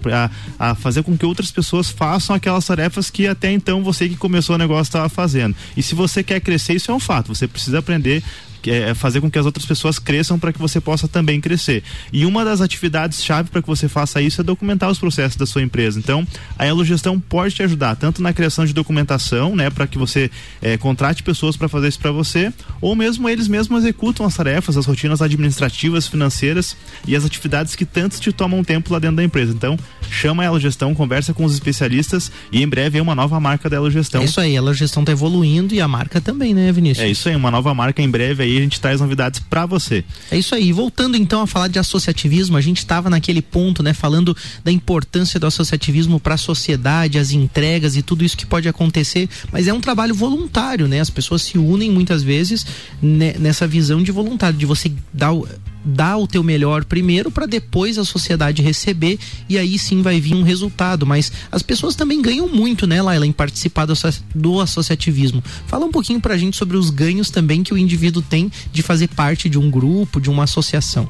A, 0.58 0.70
a 0.70 0.74
fazer 0.74 1.02
com 1.02 1.16
que 1.16 1.26
outras 1.26 1.50
pessoas 1.50 1.90
façam 1.90 2.34
aquelas 2.34 2.64
tarefas 2.64 3.10
que 3.10 3.26
até 3.26 3.52
então 3.52 3.82
você 3.82 4.08
que 4.08 4.16
começou 4.16 4.56
o 4.56 4.58
negócio 4.58 4.88
estava 4.88 5.08
fazendo. 5.08 5.54
E 5.76 5.82
se 5.82 5.94
você 5.94 6.22
quer 6.22 6.40
crescer, 6.40 6.74
isso 6.74 6.90
é 6.90 6.94
um 6.94 7.00
fato. 7.00 7.34
Você 7.34 7.46
precisa 7.46 7.78
aprender 7.78 8.22
é 8.71 8.94
fazer 8.94 9.21
com 9.21 9.30
que 9.30 9.38
as 9.38 9.47
outras 9.47 9.64
pessoas 9.64 9.99
cresçam 9.99 10.38
para 10.38 10.52
que 10.52 10.59
você 10.59 10.80
possa 10.80 11.06
também 11.06 11.40
crescer. 11.40 11.83
E 12.12 12.25
uma 12.25 12.44
das 12.44 12.61
atividades 12.61 13.25
chave 13.25 13.50
para 13.50 13.61
que 13.61 13.68
você 13.68 13.88
faça 13.88 14.21
isso 14.21 14.40
é 14.40 14.44
documentar 14.44 14.90
os 14.90 14.99
processos 14.99 15.37
da 15.37 15.47
sua 15.47 15.62
empresa. 15.62 15.99
Então, 15.99 16.26
a 16.59 16.66
Elo 16.66 16.85
Gestão 16.85 17.18
pode 17.18 17.54
te 17.54 17.62
ajudar 17.62 17.97
tanto 17.97 18.23
na 18.23 18.33
criação 18.33 18.64
de 18.64 18.73
documentação, 18.73 19.54
né, 19.56 19.71
para 19.71 19.87
que 19.87 19.99
você 19.99 20.30
eh, 20.62 20.76
contrate 20.76 21.23
pessoas 21.23 21.56
para 21.56 21.68
fazer 21.68 21.88
isso 21.88 21.99
para 21.99 22.12
você, 22.12 22.52
ou 22.80 22.94
mesmo 22.94 23.28
eles 23.28 23.49
mesmos 23.49 23.85
executam 23.85 24.26
as 24.26 24.35
tarefas, 24.35 24.76
as 24.76 24.87
rotinas 24.87 25.23
administrativas, 25.23 26.06
financeiras 26.06 26.76
e 27.06 27.14
as 27.14 27.25
atividades 27.25 27.75
que 27.75 27.85
tanto 27.85 28.21
te 28.21 28.33
tomam 28.33 28.62
tempo 28.64 28.92
lá 28.92 28.99
dentro 28.99 29.16
da 29.16 29.25
empresa. 29.25 29.52
Então, 29.52 29.78
chama 30.11 30.42
a 30.42 30.47
Elo 30.47 30.61
Gestão, 30.61 30.94
conversa 30.94 31.33
com 31.35 31.44
os 31.44 31.54
especialistas 31.54 32.30
e 32.50 32.62
em 32.62 32.68
breve 32.68 32.99
é 32.99 33.02
uma 33.02 33.14
nova 33.14 33.38
marca 33.40 33.68
da 33.68 33.76
Elo 33.76 33.90
Gestão. 33.90 34.23
É 34.23 34.25
isso 34.25 34.40
aí, 34.40 34.56
a 34.56 34.73
gestão 34.73 35.04
tá 35.04 35.12
evoluindo 35.12 35.74
e 35.74 35.81
a 35.81 35.88
marca 35.88 36.20
também, 36.20 36.55
né, 36.55 36.72
Vinícius? 36.72 37.07
É 37.07 37.11
isso 37.11 37.29
aí, 37.29 37.37
uma 37.37 37.50
nova 37.50 37.74
marca 37.74 38.03
em 38.03 38.09
breve 38.09 38.42
aí 38.42 38.54
a 38.59 38.61
gente 38.61 38.81
traz 38.81 39.01
novidades 39.01 39.40
para 39.40 39.67
você. 39.67 40.05
É 40.31 40.38
isso 40.38 40.55
aí. 40.55 40.73
Voltando 40.73 41.17
então 41.17 41.43
a 41.43 41.47
falar 41.47 41.69
de 41.69 41.79
associativismo, 41.79 42.57
a 42.57 42.61
gente 42.61 42.79
estava 42.79 43.11
naquele 43.11 43.43
ponto, 43.43 43.83
né, 43.83 43.93
falando 43.93 44.37
da 44.62 44.71
importância 44.71 45.38
do 45.38 45.47
associativismo 45.47 46.19
para 46.21 46.35
a 46.35 46.38
sociedade, 46.38 47.19
as 47.19 47.31
entregas 47.31 47.97
e 47.97 48.03
tudo 48.03 48.25
isso 48.25 48.37
que 48.37 48.47
pode 48.47 48.69
acontecer, 48.69 49.29
mas 49.53 49.69
é 49.69 49.73
um 49.73 49.81
trabalho 49.81 50.14
voluntário, 50.14 50.88
né? 50.88 51.01
As 51.01 51.11
pessoas 51.11 51.43
se 51.43 51.59
unem 51.59 51.90
muitas 51.90 52.23
vezes 52.23 52.67
né, 53.03 53.35
nessa 53.38 53.67
visão 53.67 54.03
de 54.03 54.12
voluntário, 54.12 54.59
de 54.59 54.67
você 54.67 54.93
dar 55.12 55.33
o 55.33 55.47
dar 55.85 56.16
o 56.16 56.27
teu 56.27 56.42
melhor 56.42 56.85
primeiro 56.85 57.31
para 57.31 57.47
depois 57.47 57.99
a 57.99 58.05
sociedade 58.05 58.62
receber 58.62 59.18
e 59.49 59.59
aí 59.59 59.79
sim 59.79 60.01
vai 60.03 60.20
vir 60.20 60.35
um 60.35 60.42
resultado, 60.42 61.05
mas 61.07 61.31
as 61.53 61.62
pessoas 61.62 61.94
também 61.94 62.23
ganham 62.23 62.49
muito, 62.49 62.87
né, 62.87 63.03
Laila, 63.03 63.27
em 63.27 63.33
participar 63.33 63.85
do, 63.87 63.92
asso- 63.92 64.25
do 64.35 64.61
associativismo. 64.61 65.42
Fala 65.66 65.85
um 65.85 65.90
pouquinho 65.90 66.20
pra 66.20 66.37
gente 66.38 66.57
sobre 66.57 66.77
os 66.77 66.90
ganhos 66.90 67.31
também 67.31 67.62
que 67.62 67.75
o 67.75 67.79
indivíduo 67.79 68.23
tem 68.23 68.51
de 68.73 68.83
fazer 68.83 69.09
parte 69.09 69.49
de 69.49 69.59
um 69.59 69.70
grupo, 69.70 70.20
de 70.20 70.31
uma 70.31 70.44
associação. 70.44 71.09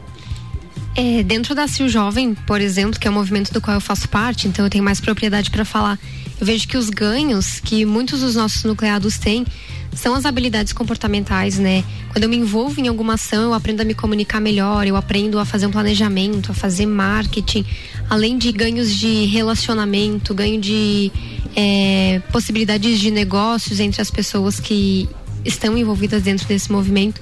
É, 0.96 1.24
dentro 1.24 1.54
da 1.54 1.66
CIO 1.66 1.88
Jovem, 1.88 2.34
por 2.46 2.60
exemplo, 2.60 3.00
que 3.00 3.08
é 3.08 3.10
o 3.10 3.14
movimento 3.14 3.52
do 3.52 3.60
qual 3.60 3.74
eu 3.74 3.80
faço 3.80 4.08
parte, 4.08 4.46
então 4.46 4.64
eu 4.64 4.70
tenho 4.70 4.84
mais 4.84 5.00
propriedade 5.00 5.50
para 5.50 5.64
falar. 5.64 5.98
Eu 6.40 6.46
vejo 6.46 6.68
que 6.68 6.76
os 6.76 6.88
ganhos 6.88 7.58
que 7.58 7.84
muitos 7.84 8.20
dos 8.20 8.36
nossos 8.36 8.62
nucleados 8.64 9.18
têm 9.18 9.44
são 9.92 10.14
as 10.14 10.24
habilidades 10.24 10.72
comportamentais, 10.72 11.58
né? 11.58 11.84
Quando 12.10 12.24
eu 12.24 12.28
me 12.28 12.36
envolvo 12.36 12.80
em 12.80 12.88
alguma 12.88 13.14
ação, 13.14 13.42
eu 13.42 13.54
aprendo 13.54 13.80
a 13.80 13.84
me 13.84 13.94
comunicar 13.94 14.40
melhor, 14.40 14.86
eu 14.86 14.96
aprendo 14.96 15.38
a 15.38 15.44
fazer 15.44 15.66
um 15.66 15.70
planejamento, 15.70 16.50
a 16.50 16.54
fazer 16.54 16.86
marketing, 16.86 17.64
além 18.10 18.36
de 18.36 18.50
ganhos 18.52 18.94
de 18.94 19.24
relacionamento, 19.26 20.34
ganho 20.34 20.60
de 20.60 21.10
é, 21.56 22.20
possibilidades 22.32 22.98
de 22.98 23.10
negócios 23.10 23.80
entre 23.80 24.02
as 24.02 24.10
pessoas 24.10 24.60
que 24.60 25.08
estão 25.44 25.76
envolvidas 25.76 26.22
dentro 26.22 26.46
desse 26.46 26.70
movimento, 26.70 27.20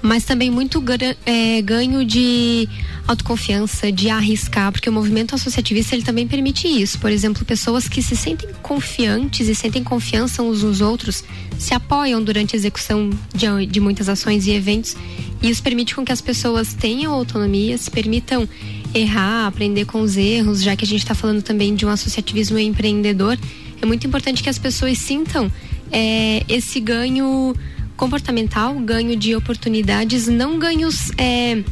mas 0.00 0.24
também 0.24 0.50
muito 0.50 0.82
é, 1.24 1.62
ganho 1.62 2.04
de 2.04 2.68
autoconfiança, 3.06 3.90
de 3.90 4.08
arriscar, 4.08 4.72
porque 4.72 4.88
o 4.88 4.92
movimento 4.92 5.34
associativista 5.34 5.94
ele 5.94 6.04
também 6.04 6.26
permite 6.26 6.66
isso. 6.66 6.98
Por 6.98 7.10
exemplo, 7.10 7.44
pessoas 7.44 7.88
que 7.88 8.02
se 8.02 8.16
sentem 8.16 8.50
confiantes 8.62 9.48
e 9.48 9.54
sentem 9.54 9.82
confiança 9.82 10.42
uns 10.42 10.62
nos 10.62 10.80
outros 10.80 11.24
se 11.58 11.74
apoiam 11.74 12.22
durante 12.22 12.56
a 12.56 12.58
execução 12.58 13.10
de, 13.34 13.66
de 13.66 13.80
muitas 13.80 14.08
ações 14.08 14.46
e 14.46 14.50
eventos 14.50 14.96
e 15.42 15.50
isso 15.50 15.62
permite 15.62 15.94
com 15.94 16.04
que 16.04 16.12
as 16.12 16.20
pessoas 16.20 16.72
tenham 16.72 17.12
autonomia, 17.12 17.76
se 17.76 17.90
permitam 17.90 18.48
errar, 18.94 19.48
aprender 19.48 19.84
com 19.86 20.00
os 20.00 20.16
erros, 20.16 20.62
já 20.62 20.76
que 20.76 20.84
a 20.84 20.88
gente 20.88 21.00
está 21.00 21.14
falando 21.14 21.42
também 21.42 21.74
de 21.74 21.84
um 21.84 21.88
associativismo 21.88 22.58
empreendedor, 22.58 23.36
é 23.80 23.86
muito 23.86 24.06
importante 24.06 24.42
que 24.42 24.48
as 24.48 24.58
pessoas 24.58 24.98
sintam 24.98 25.50
é, 25.92 26.42
esse 26.48 26.80
ganho 26.80 27.54
comportamental, 27.96 28.74
ganho 28.80 29.14
de 29.14 29.36
oportunidades, 29.36 30.26
não 30.26 30.58
ganhos. 30.58 31.12
é, 31.18 31.62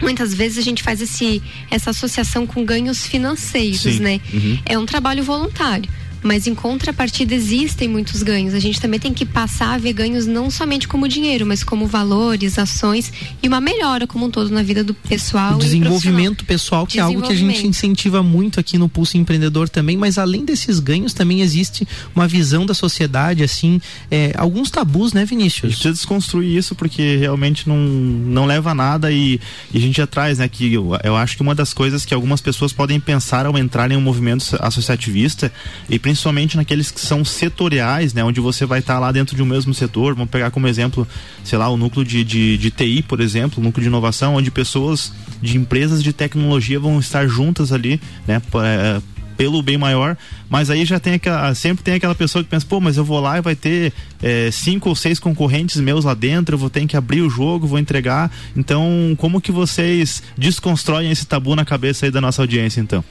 muitas 0.00 0.34
vezes 0.34 0.58
a 0.58 0.62
gente 0.62 0.82
faz 0.82 1.00
esse, 1.00 1.42
essa 1.70 1.90
associação 1.90 2.46
com 2.46 2.64
ganhos 2.64 3.06
financeiros, 3.06 3.80
Sim. 3.80 4.00
né? 4.00 4.20
Uhum. 4.32 4.58
É 4.66 4.78
um 4.78 4.84
trabalho 4.84 5.22
voluntário. 5.22 5.88
Mas 6.22 6.46
em 6.46 6.54
contrapartida 6.54 7.34
existem 7.34 7.88
muitos 7.88 8.22
ganhos. 8.22 8.54
A 8.54 8.60
gente 8.60 8.80
também 8.80 9.00
tem 9.00 9.12
que 9.12 9.26
passar 9.26 9.74
a 9.74 9.78
ver 9.78 9.92
ganhos 9.92 10.26
não 10.26 10.50
somente 10.50 10.86
como 10.86 11.08
dinheiro, 11.08 11.44
mas 11.44 11.64
como 11.64 11.86
valores, 11.86 12.58
ações 12.58 13.12
e 13.42 13.48
uma 13.48 13.60
melhora 13.60 14.06
como 14.06 14.26
um 14.26 14.30
todo 14.30 14.50
na 14.50 14.62
vida 14.62 14.84
do 14.84 14.94
pessoal. 14.94 15.54
O 15.54 15.56
e 15.56 15.60
desenvolvimento 15.60 16.44
pessoal, 16.44 16.86
que 16.86 16.98
é 16.98 17.02
algo 17.02 17.22
que 17.22 17.32
a 17.32 17.36
gente 17.36 17.66
incentiva 17.66 18.22
muito 18.22 18.60
aqui 18.60 18.78
no 18.78 18.88
Pulso 18.88 19.16
Empreendedor 19.16 19.68
também, 19.68 19.96
mas 19.96 20.18
além 20.18 20.44
desses 20.44 20.78
ganhos, 20.78 21.12
também 21.12 21.40
existe 21.40 21.86
uma 22.14 22.28
visão 22.28 22.64
da 22.64 22.74
sociedade, 22.74 23.42
assim, 23.42 23.80
é, 24.10 24.32
alguns 24.36 24.70
tabus, 24.70 25.12
né, 25.12 25.22
A 25.22 25.24
gente 25.24 25.30
Vinícius? 25.30 25.74
precisa 25.74 25.92
desconstruir 25.92 26.56
isso 26.56 26.74
porque 26.74 27.16
realmente 27.16 27.68
não, 27.68 27.76
não 27.76 28.46
leva 28.46 28.70
a 28.70 28.74
nada 28.74 29.10
e, 29.10 29.40
e 29.72 29.78
a 29.78 29.80
gente 29.80 29.96
já 29.96 30.06
traz, 30.06 30.38
né, 30.38 30.48
que 30.48 30.72
eu, 30.72 30.96
eu 31.02 31.16
acho 31.16 31.36
que 31.36 31.42
uma 31.42 31.54
das 31.54 31.72
coisas 31.72 32.04
que 32.04 32.14
algumas 32.14 32.40
pessoas 32.40 32.72
podem 32.72 33.00
pensar 33.00 33.46
ao 33.46 33.58
entrar 33.58 33.90
em 33.90 33.96
um 33.96 34.00
movimento 34.00 34.56
associativista 34.60 35.52
e 35.88 35.98
principalmente 35.98 36.11
naqueles 36.56 36.90
que 36.90 37.00
são 37.00 37.24
setoriais, 37.24 38.12
né, 38.14 38.22
onde 38.24 38.40
você 38.40 38.64
vai 38.66 38.80
estar 38.80 38.98
lá 38.98 39.10
dentro 39.12 39.36
de 39.36 39.42
um 39.42 39.46
mesmo 39.46 39.72
setor, 39.72 40.14
vamos 40.14 40.30
pegar 40.30 40.50
como 40.50 40.66
exemplo, 40.66 41.06
sei 41.44 41.58
lá, 41.58 41.68
o 41.68 41.76
núcleo 41.76 42.04
de, 42.04 42.24
de, 42.24 42.56
de 42.58 42.70
TI, 42.70 43.02
por 43.02 43.20
exemplo, 43.20 43.60
o 43.60 43.64
núcleo 43.64 43.82
de 43.82 43.88
inovação, 43.88 44.34
onde 44.34 44.50
pessoas 44.50 45.12
de 45.40 45.56
empresas 45.56 46.02
de 46.02 46.12
tecnologia 46.12 46.78
vão 46.78 46.98
estar 46.98 47.26
juntas 47.26 47.72
ali, 47.72 48.00
né, 48.26 48.40
p- 48.40 48.58
é, 48.58 49.00
pelo 49.36 49.62
bem 49.62 49.78
maior, 49.78 50.16
mas 50.48 50.70
aí 50.70 50.84
já 50.84 51.00
tem 51.00 51.14
aquela, 51.14 51.54
sempre 51.54 51.82
tem 51.82 51.94
aquela 51.94 52.14
pessoa 52.14 52.44
que 52.44 52.50
pensa, 52.50 52.66
pô, 52.68 52.80
mas 52.80 52.96
eu 52.96 53.04
vou 53.04 53.18
lá 53.18 53.38
e 53.38 53.40
vai 53.40 53.56
ter 53.56 53.92
é, 54.22 54.50
cinco 54.52 54.88
ou 54.90 54.94
seis 54.94 55.18
concorrentes 55.18 55.80
meus 55.80 56.04
lá 56.04 56.14
dentro, 56.14 56.54
eu 56.54 56.58
vou 56.58 56.70
ter 56.70 56.86
que 56.86 56.96
abrir 56.96 57.22
o 57.22 57.30
jogo, 57.30 57.66
vou 57.66 57.78
entregar. 57.78 58.30
Então, 58.54 59.16
como 59.18 59.40
que 59.40 59.50
vocês 59.50 60.22
desconstroem 60.36 61.10
esse 61.10 61.26
tabu 61.26 61.56
na 61.56 61.64
cabeça 61.64 62.06
aí 62.06 62.12
da 62.12 62.20
nossa 62.20 62.42
audiência, 62.42 62.80
então? 62.80 63.02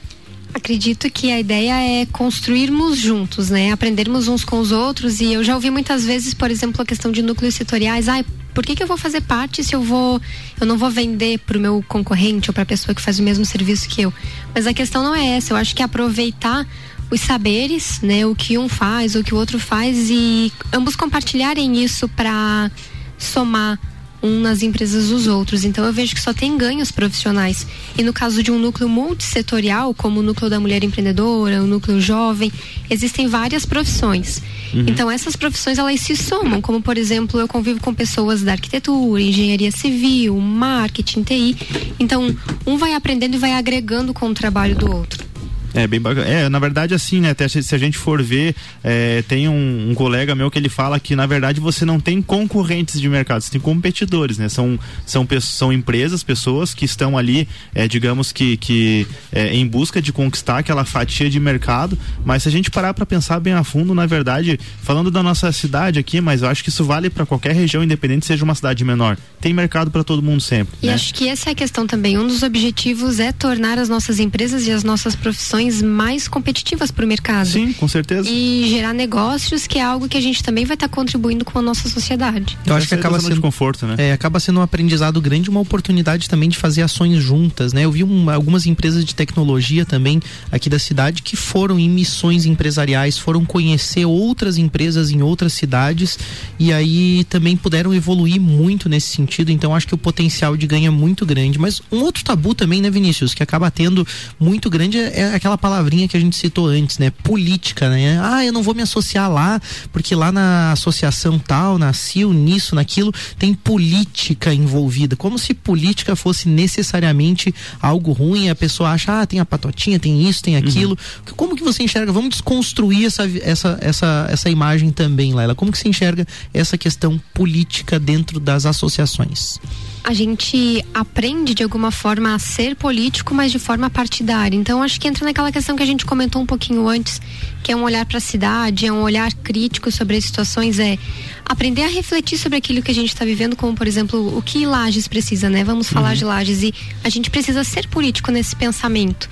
Acredito 0.54 1.10
que 1.10 1.32
a 1.32 1.40
ideia 1.40 2.02
é 2.02 2.06
construirmos 2.06 2.98
juntos, 2.98 3.48
né? 3.48 3.72
Aprendermos 3.72 4.28
uns 4.28 4.44
com 4.44 4.58
os 4.58 4.70
outros. 4.70 5.20
E 5.20 5.32
eu 5.32 5.42
já 5.42 5.54
ouvi 5.54 5.70
muitas 5.70 6.04
vezes, 6.04 6.34
por 6.34 6.50
exemplo, 6.50 6.82
a 6.82 6.84
questão 6.84 7.10
de 7.10 7.22
núcleos 7.22 7.54
setoriais. 7.54 8.06
Ai, 8.06 8.24
por 8.54 8.64
que, 8.64 8.76
que 8.76 8.82
eu 8.82 8.86
vou 8.86 8.98
fazer 8.98 9.22
parte 9.22 9.64
se 9.64 9.74
eu 9.74 9.82
vou. 9.82 10.20
Eu 10.60 10.66
não 10.66 10.76
vou 10.76 10.90
vender 10.90 11.38
para 11.38 11.56
o 11.56 11.60
meu 11.60 11.82
concorrente 11.88 12.50
ou 12.50 12.54
para 12.54 12.64
a 12.64 12.66
pessoa 12.66 12.94
que 12.94 13.00
faz 13.00 13.18
o 13.18 13.22
mesmo 13.22 13.46
serviço 13.46 13.88
que 13.88 14.02
eu? 14.02 14.12
Mas 14.54 14.66
a 14.66 14.74
questão 14.74 15.02
não 15.02 15.14
é 15.14 15.36
essa. 15.36 15.54
Eu 15.54 15.56
acho 15.56 15.74
que 15.74 15.80
é 15.80 15.86
aproveitar 15.86 16.66
os 17.10 17.20
saberes, 17.20 18.00
né? 18.02 18.26
O 18.26 18.34
que 18.34 18.58
um 18.58 18.68
faz, 18.68 19.14
o 19.14 19.24
que 19.24 19.34
o 19.34 19.38
outro 19.38 19.58
faz 19.58 20.10
e 20.10 20.52
ambos 20.72 20.96
compartilharem 20.96 21.82
isso 21.82 22.08
para 22.10 22.70
somar 23.18 23.78
um 24.22 24.40
nas 24.40 24.62
empresas 24.62 25.08
dos 25.08 25.26
outros. 25.26 25.64
Então 25.64 25.84
eu 25.84 25.92
vejo 25.92 26.14
que 26.14 26.20
só 26.20 26.32
tem 26.32 26.56
ganhos 26.56 26.90
profissionais. 26.90 27.66
E 27.98 28.02
no 28.02 28.12
caso 28.12 28.42
de 28.42 28.50
um 28.50 28.58
núcleo 28.58 28.88
multissetorial, 28.88 29.92
como 29.94 30.20
o 30.20 30.22
núcleo 30.22 30.48
da 30.48 30.60
mulher 30.60 30.84
empreendedora, 30.84 31.62
o 31.62 31.66
núcleo 31.66 32.00
jovem, 32.00 32.52
existem 32.88 33.26
várias 33.26 33.66
profissões. 33.66 34.42
Uhum. 34.72 34.84
Então 34.86 35.10
essas 35.10 35.36
profissões 35.36 35.78
elas 35.78 36.00
se 36.00 36.16
somam, 36.16 36.60
como 36.60 36.80
por 36.80 36.96
exemplo, 36.96 37.40
eu 37.40 37.48
convivo 37.48 37.80
com 37.80 37.92
pessoas 37.92 38.42
da 38.42 38.52
arquitetura, 38.52 39.20
engenharia 39.20 39.70
civil, 39.70 40.38
marketing, 40.38 41.22
TI. 41.22 41.56
Então, 41.98 42.34
um 42.66 42.76
vai 42.76 42.94
aprendendo 42.94 43.34
e 43.34 43.38
vai 43.38 43.52
agregando 43.52 44.14
com 44.14 44.28
o 44.28 44.34
trabalho 44.34 44.74
do 44.76 44.90
outro. 44.90 45.31
É 45.74 45.86
bem 45.86 46.00
bacana. 46.00 46.26
É, 46.26 46.48
na 46.48 46.58
verdade, 46.58 46.94
assim, 46.94 47.20
né? 47.20 47.30
Até 47.30 47.48
se 47.48 47.74
a 47.74 47.78
gente 47.78 47.96
for 47.96 48.22
ver, 48.22 48.54
é, 48.84 49.22
tem 49.22 49.48
um, 49.48 49.90
um, 49.90 49.94
colega 49.94 50.34
meu 50.34 50.50
que 50.50 50.58
ele 50.58 50.68
fala 50.68 51.00
que, 51.00 51.16
na 51.16 51.26
verdade, 51.26 51.60
você 51.60 51.84
não 51.84 51.98
tem 51.98 52.20
concorrentes 52.20 53.00
de 53.00 53.08
mercado, 53.08 53.40
você 53.40 53.50
tem 53.50 53.60
competidores, 53.60 54.38
né? 54.38 54.48
São, 54.48 54.78
são, 55.06 55.26
são 55.40 55.72
empresas, 55.72 56.22
pessoas 56.22 56.74
que 56.74 56.84
estão 56.84 57.16
ali, 57.16 57.48
é, 57.74 57.88
digamos 57.88 58.32
que, 58.32 58.56
que 58.58 59.06
é, 59.32 59.54
em 59.54 59.66
busca 59.66 60.02
de 60.02 60.12
conquistar 60.12 60.58
aquela 60.58 60.84
fatia 60.84 61.30
de 61.30 61.40
mercado. 61.40 61.98
Mas 62.24 62.42
se 62.42 62.48
a 62.48 62.52
gente 62.52 62.70
parar 62.70 62.92
para 62.92 63.06
pensar 63.06 63.40
bem 63.40 63.54
a 63.54 63.64
fundo, 63.64 63.94
na 63.94 64.04
verdade, 64.04 64.60
falando 64.82 65.10
da 65.10 65.22
nossa 65.22 65.50
cidade 65.52 65.98
aqui, 65.98 66.20
mas 66.20 66.42
eu 66.42 66.48
acho 66.48 66.62
que 66.62 66.68
isso 66.68 66.84
vale 66.84 67.08
para 67.08 67.24
qualquer 67.24 67.54
região, 67.54 67.82
independente 67.82 68.26
seja 68.26 68.44
uma 68.44 68.54
cidade 68.54 68.84
menor. 68.84 69.16
Tem 69.40 69.54
mercado 69.54 69.90
para 69.90 70.04
todo 70.04 70.22
mundo 70.22 70.40
sempre. 70.40 70.74
E 70.82 70.86
né? 70.86 70.94
acho 70.94 71.14
que 71.14 71.28
essa 71.28 71.50
é 71.50 71.52
a 71.52 71.54
questão 71.54 71.86
também. 71.86 72.18
Um 72.18 72.26
dos 72.26 72.42
objetivos 72.42 73.18
é 73.18 73.32
tornar 73.32 73.78
as 73.78 73.88
nossas 73.88 74.18
empresas 74.18 74.66
e 74.66 74.70
as 74.70 74.84
nossas 74.84 75.16
profissões 75.16 75.61
mais 75.70 76.26
competitivas 76.26 76.90
para 76.90 77.04
o 77.04 77.08
mercado. 77.08 77.46
Sim, 77.46 77.72
com 77.74 77.86
certeza. 77.86 78.28
E 78.28 78.66
gerar 78.68 78.92
negócios, 78.92 79.66
que 79.66 79.78
é 79.78 79.82
algo 79.82 80.08
que 80.08 80.16
a 80.16 80.20
gente 80.20 80.42
também 80.42 80.64
vai 80.64 80.74
estar 80.74 80.88
tá 80.88 80.94
contribuindo 80.94 81.44
com 81.44 81.58
a 81.58 81.62
nossa 81.62 81.88
sociedade. 81.88 82.58
Eu 82.66 82.74
acho 82.74 82.88
que 82.88 82.94
acaba 82.94 83.20
sendo 83.20 83.40
conforto, 83.40 83.86
né? 83.86 83.96
É, 83.98 84.12
acaba 84.12 84.40
sendo 84.40 84.60
um 84.60 84.62
aprendizado 84.62 85.20
grande, 85.20 85.50
uma 85.50 85.60
oportunidade 85.60 86.28
também 86.28 86.48
de 86.48 86.56
fazer 86.56 86.82
ações 86.82 87.22
juntas, 87.22 87.72
né? 87.72 87.84
Eu 87.84 87.92
vi 87.92 88.02
um, 88.02 88.30
algumas 88.30 88.66
empresas 88.66 89.04
de 89.04 89.14
tecnologia 89.14 89.84
também 89.84 90.20
aqui 90.50 90.68
da 90.68 90.78
cidade 90.78 91.22
que 91.22 91.36
foram 91.36 91.78
em 91.78 91.88
missões 91.88 92.46
empresariais, 92.46 93.18
foram 93.18 93.44
conhecer 93.44 94.04
outras 94.04 94.58
empresas 94.58 95.10
em 95.10 95.22
outras 95.22 95.52
cidades 95.52 96.18
e 96.58 96.72
aí 96.72 97.24
também 97.24 97.56
puderam 97.56 97.94
evoluir 97.94 98.40
muito 98.40 98.88
nesse 98.88 99.08
sentido. 99.08 99.50
Então 99.50 99.74
acho 99.74 99.86
que 99.86 99.94
o 99.94 99.98
potencial 99.98 100.56
de 100.56 100.66
ganho 100.66 100.86
é 100.86 100.90
muito 100.90 101.26
grande. 101.26 101.58
Mas 101.58 101.82
um 101.90 102.00
outro 102.00 102.24
tabu 102.24 102.54
também, 102.54 102.80
né, 102.80 102.90
Vinícius, 102.90 103.34
que 103.34 103.42
acaba 103.42 103.70
tendo 103.70 104.06
muito 104.38 104.70
grande 104.70 104.98
é, 104.98 105.20
é 105.20 105.34
aquela 105.34 105.51
aquela 105.52 105.58
palavrinha 105.58 106.08
que 106.08 106.16
a 106.16 106.20
gente 106.20 106.36
citou 106.36 106.66
antes, 106.66 106.98
né? 106.98 107.10
Política, 107.10 107.88
né? 107.88 108.20
Ah, 108.22 108.44
eu 108.44 108.52
não 108.52 108.62
vou 108.62 108.74
me 108.74 108.82
associar 108.82 109.30
lá, 109.30 109.60
porque 109.92 110.14
lá 110.14 110.32
na 110.32 110.72
associação 110.72 111.38
tal, 111.38 111.78
na 111.78 111.92
CIL, 111.92 112.32
nisso, 112.32 112.74
naquilo, 112.74 113.12
tem 113.38 113.54
política 113.54 114.52
envolvida. 114.52 115.16
Como 115.16 115.38
se 115.38 115.54
política 115.54 116.16
fosse 116.16 116.48
necessariamente 116.48 117.54
algo 117.80 118.12
ruim, 118.12 118.48
a 118.48 118.54
pessoa 118.54 118.90
acha, 118.90 119.20
ah, 119.20 119.26
tem 119.26 119.40
a 119.40 119.44
patotinha, 119.44 119.98
tem 119.98 120.28
isso, 120.28 120.42
tem 120.42 120.56
aquilo. 120.56 120.92
Uhum. 121.26 121.34
Como 121.36 121.56
que 121.56 121.62
você 121.62 121.82
enxerga? 121.82 122.12
Vamos 122.12 122.30
desconstruir 122.30 123.06
essa, 123.06 123.24
essa, 123.42 123.78
essa, 123.80 124.26
essa 124.30 124.50
imagem 124.50 124.90
também, 124.90 125.34
Laila. 125.34 125.54
Como 125.54 125.72
que 125.72 125.78
você 125.78 125.88
enxerga 125.88 126.26
essa 126.52 126.78
questão 126.78 127.20
política 127.34 127.98
dentro 127.98 128.40
das 128.40 128.66
associações? 128.66 129.60
A 130.04 130.12
gente 130.12 130.84
aprende 130.92 131.54
de 131.54 131.62
alguma 131.62 131.90
forma 131.90 132.34
a 132.34 132.38
ser 132.38 132.74
político, 132.74 133.34
mas 133.34 133.52
de 133.52 133.58
forma 133.58 133.88
partidária. 133.88 134.56
Então 134.56 134.82
acho 134.82 135.00
que 135.00 135.06
entra 135.06 135.24
naquela 135.24 135.52
questão 135.52 135.76
que 135.76 135.82
a 135.82 135.86
gente 135.86 136.04
comentou 136.04 136.42
um 136.42 136.46
pouquinho 136.46 136.88
antes, 136.88 137.20
que 137.62 137.70
é 137.70 137.76
um 137.76 137.84
olhar 137.84 138.04
para 138.04 138.18
a 138.18 138.20
cidade, 138.20 138.86
é 138.86 138.92
um 138.92 139.02
olhar 139.02 139.32
crítico 139.32 139.90
sobre 139.92 140.16
as 140.16 140.24
situações, 140.24 140.78
é 140.78 140.98
aprender 141.44 141.84
a 141.84 141.88
refletir 141.88 142.38
sobre 142.38 142.58
aquilo 142.58 142.82
que 142.82 142.90
a 142.90 142.94
gente 142.94 143.08
está 143.08 143.24
vivendo, 143.24 143.54
como 143.54 143.74
por 143.74 143.86
exemplo 143.86 144.36
o 144.36 144.42
que 144.42 144.66
Lages 144.66 145.06
precisa, 145.06 145.48
né? 145.48 145.62
Vamos 145.62 145.88
falar 145.88 146.10
uhum. 146.10 146.16
de 146.16 146.24
Lages 146.24 146.62
e 146.62 146.74
a 147.04 147.08
gente 147.08 147.30
precisa 147.30 147.62
ser 147.62 147.86
político 147.88 148.30
nesse 148.32 148.56
pensamento 148.56 149.28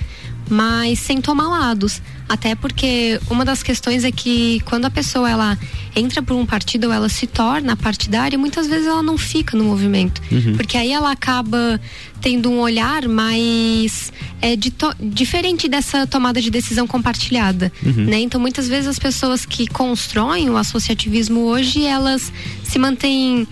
mas 0.50 0.98
sem 0.98 1.20
tomar 1.20 1.48
lados. 1.48 2.02
Até 2.28 2.54
porque 2.54 3.20
uma 3.30 3.44
das 3.44 3.62
questões 3.62 4.04
é 4.04 4.12
que 4.12 4.60
quando 4.66 4.84
a 4.84 4.90
pessoa 4.90 5.28
ela 5.28 5.58
entra 5.96 6.22
por 6.22 6.36
um 6.36 6.44
partido 6.44 6.88
ou 6.88 6.92
ela 6.92 7.08
se 7.08 7.26
torna 7.26 7.76
partidária, 7.76 8.38
muitas 8.38 8.66
vezes 8.66 8.86
ela 8.86 9.02
não 9.02 9.16
fica 9.16 9.56
no 9.56 9.64
movimento. 9.64 10.20
Uhum. 10.30 10.56
Porque 10.56 10.76
aí 10.76 10.92
ela 10.92 11.10
acaba 11.10 11.80
tendo 12.20 12.50
um 12.50 12.58
olhar 12.60 13.08
mais 13.08 14.12
é, 14.40 14.54
de 14.54 14.72
diferente 15.00 15.68
dessa 15.68 16.06
tomada 16.06 16.40
de 16.40 16.50
decisão 16.50 16.86
compartilhada. 16.86 17.72
Uhum. 17.84 18.04
Né? 18.04 18.20
Então 18.20 18.40
muitas 18.40 18.68
vezes 18.68 18.88
as 18.88 18.98
pessoas 18.98 19.46
que 19.46 19.66
constroem 19.66 20.50
o 20.50 20.56
associativismo 20.56 21.40
hoje, 21.40 21.84
elas 21.84 22.32
se 22.62 22.78
mantêm 22.78 23.46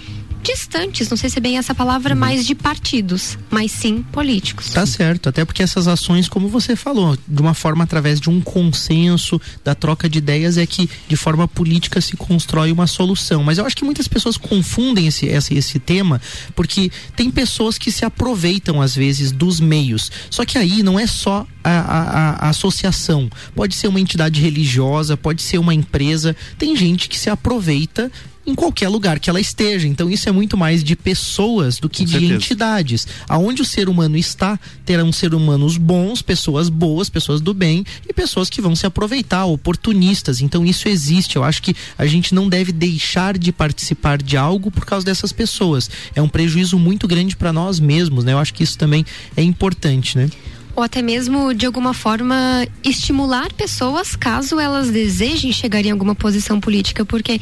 distantes, 0.48 1.10
não 1.10 1.16
sei 1.16 1.28
se 1.28 1.38
é 1.38 1.40
bem 1.40 1.58
essa 1.58 1.74
palavra, 1.74 2.14
uhum. 2.14 2.20
mais 2.20 2.46
de 2.46 2.54
partidos, 2.54 3.38
mas 3.50 3.70
sim 3.70 4.02
políticos. 4.02 4.70
Tá 4.70 4.86
certo, 4.86 5.28
até 5.28 5.44
porque 5.44 5.62
essas 5.62 5.86
ações, 5.86 6.28
como 6.28 6.48
você 6.48 6.74
falou, 6.74 7.18
de 7.28 7.42
uma 7.42 7.52
forma 7.52 7.84
através 7.84 8.18
de 8.18 8.30
um 8.30 8.40
consenso, 8.40 9.40
da 9.62 9.74
troca 9.74 10.08
de 10.08 10.18
ideias, 10.18 10.56
é 10.56 10.64
que 10.66 10.88
de 11.06 11.16
forma 11.16 11.46
política 11.46 12.00
se 12.00 12.16
constrói 12.16 12.72
uma 12.72 12.86
solução. 12.86 13.44
Mas 13.44 13.58
eu 13.58 13.66
acho 13.66 13.76
que 13.76 13.84
muitas 13.84 14.08
pessoas 14.08 14.36
confundem 14.38 15.06
esse, 15.06 15.26
esse, 15.26 15.54
esse 15.54 15.78
tema, 15.78 16.20
porque 16.54 16.90
tem 17.14 17.30
pessoas 17.30 17.76
que 17.76 17.92
se 17.92 18.04
aproveitam, 18.04 18.80
às 18.80 18.94
vezes, 18.94 19.30
dos 19.30 19.60
meios. 19.60 20.10
Só 20.30 20.44
que 20.44 20.56
aí 20.56 20.82
não 20.82 20.98
é 20.98 21.06
só 21.06 21.46
a, 21.62 21.70
a, 21.70 22.46
a, 22.46 22.48
associação. 22.48 23.30
Pode 23.54 23.74
ser 23.74 23.88
uma 23.88 24.00
entidade 24.00 24.40
religiosa, 24.40 25.16
pode 25.16 25.42
ser 25.42 25.58
uma 25.58 25.74
empresa. 25.74 26.34
Tem 26.56 26.74
gente 26.74 27.08
que 27.08 27.18
se 27.18 27.28
aproveita 27.28 28.10
em 28.48 28.54
qualquer 28.54 28.88
lugar 28.88 29.20
que 29.20 29.28
ela 29.28 29.40
esteja. 29.40 29.86
Então 29.86 30.08
isso 30.08 30.28
é 30.28 30.32
muito 30.32 30.56
mais 30.56 30.82
de 30.82 30.96
pessoas 30.96 31.78
do 31.78 31.88
que 31.88 31.98
Com 31.98 32.04
de 32.06 32.10
certeza. 32.12 32.34
entidades. 32.34 33.06
Aonde 33.28 33.60
o 33.62 33.64
ser 33.64 33.88
humano 33.88 34.16
está, 34.16 34.58
terão 34.84 35.12
ser 35.12 35.34
humanos 35.34 35.76
bons, 35.76 36.22
pessoas 36.22 36.68
boas, 36.68 37.10
pessoas 37.10 37.40
do 37.40 37.52
bem 37.52 37.84
e 38.08 38.12
pessoas 38.12 38.48
que 38.48 38.62
vão 38.62 38.74
se 38.74 38.86
aproveitar, 38.86 39.44
oportunistas. 39.44 40.40
Então 40.40 40.64
isso 40.64 40.88
existe. 40.88 41.36
Eu 41.36 41.44
acho 41.44 41.62
que 41.62 41.76
a 41.98 42.06
gente 42.06 42.34
não 42.34 42.48
deve 42.48 42.72
deixar 42.72 43.36
de 43.36 43.52
participar 43.52 44.22
de 44.22 44.36
algo 44.36 44.70
por 44.70 44.86
causa 44.86 45.04
dessas 45.04 45.32
pessoas. 45.32 45.90
É 46.14 46.22
um 46.22 46.28
prejuízo 46.28 46.78
muito 46.78 47.06
grande 47.06 47.36
para 47.36 47.52
nós 47.52 47.78
mesmos, 47.78 48.24
né? 48.24 48.32
Eu 48.32 48.38
acho 48.38 48.54
que 48.54 48.62
isso 48.62 48.78
também 48.78 49.04
é 49.36 49.42
importante, 49.42 50.16
né? 50.16 50.28
ou 50.76 50.84
até 50.84 51.02
mesmo 51.02 51.52
de 51.52 51.66
alguma 51.66 51.92
forma 51.92 52.64
estimular 52.84 53.52
pessoas 53.52 54.14
caso 54.14 54.60
elas 54.60 54.88
desejem 54.92 55.50
chegar 55.50 55.84
em 55.84 55.90
alguma 55.90 56.14
posição 56.14 56.60
política, 56.60 57.04
porque 57.04 57.40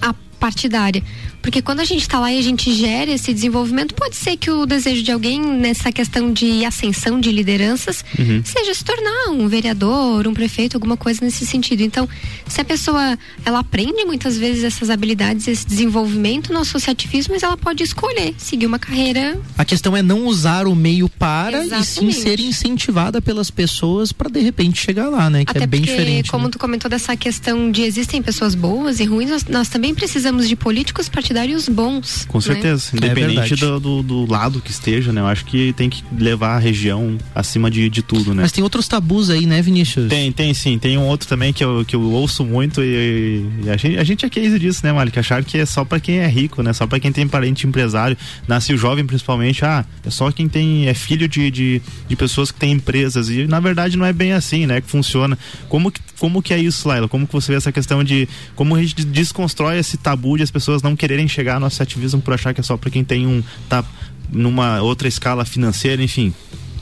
a 0.00 0.14
partidária. 0.38 1.02
Porque 1.46 1.62
quando 1.62 1.78
a 1.78 1.84
gente 1.84 2.00
está 2.00 2.18
lá 2.18 2.32
e 2.32 2.38
a 2.40 2.42
gente 2.42 2.74
gera 2.74 3.08
esse 3.08 3.32
desenvolvimento, 3.32 3.94
pode 3.94 4.16
ser 4.16 4.36
que 4.36 4.50
o 4.50 4.66
desejo 4.66 5.02
de 5.04 5.12
alguém 5.12 5.40
nessa 5.40 5.92
questão 5.92 6.32
de 6.32 6.64
ascensão 6.64 7.20
de 7.20 7.30
lideranças 7.30 8.04
uhum. 8.18 8.42
seja 8.44 8.74
se 8.74 8.84
tornar 8.84 9.30
um 9.30 9.46
vereador, 9.46 10.26
um 10.26 10.34
prefeito, 10.34 10.76
alguma 10.76 10.96
coisa 10.96 11.24
nesse 11.24 11.46
sentido. 11.46 11.82
Então, 11.82 12.08
se 12.48 12.60
a 12.60 12.64
pessoa 12.64 13.16
ela 13.44 13.60
aprende 13.60 14.04
muitas 14.04 14.36
vezes 14.36 14.64
essas 14.64 14.90
habilidades, 14.90 15.46
esse 15.46 15.64
desenvolvimento 15.64 16.52
no 16.52 16.58
associativismo, 16.58 17.34
mas 17.34 17.44
ela 17.44 17.56
pode 17.56 17.82
escolher 17.82 18.34
seguir 18.38 18.66
uma 18.66 18.78
carreira. 18.78 19.38
A 19.56 19.64
questão 19.64 19.96
é 19.96 20.02
não 20.02 20.26
usar 20.26 20.66
o 20.66 20.74
meio 20.74 21.08
para 21.08 21.62
Exatamente. 21.62 22.08
e 22.08 22.12
sim 22.12 22.22
ser 22.22 22.40
incentivada 22.40 23.22
pelas 23.22 23.52
pessoas 23.52 24.10
para 24.10 24.28
de 24.28 24.40
repente 24.40 24.80
chegar 24.80 25.08
lá, 25.08 25.30
né? 25.30 25.44
Que 25.44 25.52
Até 25.52 25.62
é 25.62 25.66
bem 25.66 25.80
porque, 25.80 25.92
diferente. 25.92 26.30
Como 26.30 26.46
né? 26.46 26.50
tu 26.50 26.58
comentou 26.58 26.90
dessa 26.90 27.16
questão 27.16 27.70
de 27.70 27.82
existem 27.82 28.20
pessoas 28.20 28.56
boas 28.56 28.98
e 28.98 29.04
ruins, 29.04 29.30
nós, 29.30 29.44
nós 29.44 29.68
também 29.68 29.94
precisamos 29.94 30.16
precisamos 30.16 30.48
de 30.48 30.56
políticos 30.56 31.08
partidários 31.08 31.35
bons. 31.68 32.24
Com 32.28 32.38
né? 32.38 32.42
certeza, 32.42 32.90
É 32.92 32.96
independente 32.96 33.34
verdade. 33.34 33.56
do, 33.56 33.80
do, 33.80 34.02
do 34.02 34.30
lado 34.32 34.60
que 34.60 34.70
esteja, 34.70 35.12
né? 35.12 35.20
Eu 35.20 35.26
acho 35.26 35.44
que 35.44 35.72
tem 35.74 35.88
que 35.90 36.02
levar 36.18 36.56
a 36.56 36.58
região 36.58 37.18
acima 37.34 37.70
de, 37.70 37.88
de 37.88 38.02
tudo, 38.02 38.34
né? 38.34 38.42
Mas 38.42 38.52
tem 38.52 38.62
outros 38.62 38.88
tabus 38.88 39.30
aí, 39.30 39.46
né, 39.46 39.60
Vinícius? 39.62 40.08
Tem, 40.08 40.32
tem 40.32 40.52
sim. 40.54 40.78
Tem 40.78 40.96
um 40.98 41.06
outro 41.06 41.28
também 41.28 41.52
que 41.52 41.62
eu, 41.64 41.84
que 41.86 41.94
eu 41.96 42.02
ouço 42.02 42.44
muito 42.44 42.82
e, 42.82 43.44
e 43.64 43.70
a, 43.70 43.76
gente, 43.76 43.98
a 43.98 44.04
gente 44.04 44.24
é 44.26 44.30
case 44.30 44.58
disso, 44.58 44.80
né, 44.84 44.92
Malik? 44.92 45.18
Achar 45.18 45.44
que 45.44 45.58
é 45.58 45.66
só 45.66 45.84
pra 45.84 46.00
quem 46.00 46.18
é 46.18 46.26
rico, 46.26 46.62
né? 46.62 46.72
Só 46.72 46.86
pra 46.86 46.98
quem 47.00 47.12
tem 47.12 47.26
parente 47.26 47.66
empresário. 47.66 48.16
Nasceu 48.46 48.76
jovem, 48.76 49.06
principalmente. 49.06 49.64
Ah, 49.64 49.84
é 50.04 50.10
só 50.10 50.30
quem 50.30 50.48
tem. 50.48 50.88
É 50.88 50.94
filho 50.94 51.28
de, 51.28 51.50
de, 51.50 51.82
de 52.08 52.16
pessoas 52.16 52.50
que 52.50 52.58
têm 52.58 52.72
empresas. 52.72 53.28
E 53.28 53.46
na 53.46 53.60
verdade 53.60 53.96
não 53.96 54.06
é 54.06 54.12
bem 54.12 54.32
assim, 54.32 54.66
né? 54.66 54.80
Que 54.80 54.88
funciona. 54.90 55.38
Como 55.68 55.90
que, 55.90 56.00
como 56.18 56.42
que 56.42 56.54
é 56.54 56.58
isso, 56.58 56.88
Laila? 56.88 57.08
Como 57.08 57.26
que 57.26 57.32
você 57.32 57.52
vê 57.52 57.58
essa 57.58 57.72
questão 57.72 58.02
de. 58.02 58.28
Como 58.54 58.74
a 58.74 58.82
gente 58.82 59.04
desconstrói 59.04 59.78
esse 59.78 59.96
tabu 59.96 60.36
de 60.36 60.42
as 60.42 60.50
pessoas 60.50 60.82
não 60.82 60.96
quererem 60.96 61.25
chegar 61.28 61.60
no 61.60 61.66
associativismo 61.66 62.20
por 62.20 62.34
achar 62.34 62.54
que 62.54 62.60
é 62.60 62.64
só 62.64 62.76
pra 62.76 62.90
quem 62.90 63.04
tem 63.04 63.26
um. 63.26 63.42
tá 63.68 63.84
numa 64.30 64.82
outra 64.82 65.06
escala 65.06 65.44
financeira, 65.44 66.02
enfim. 66.02 66.34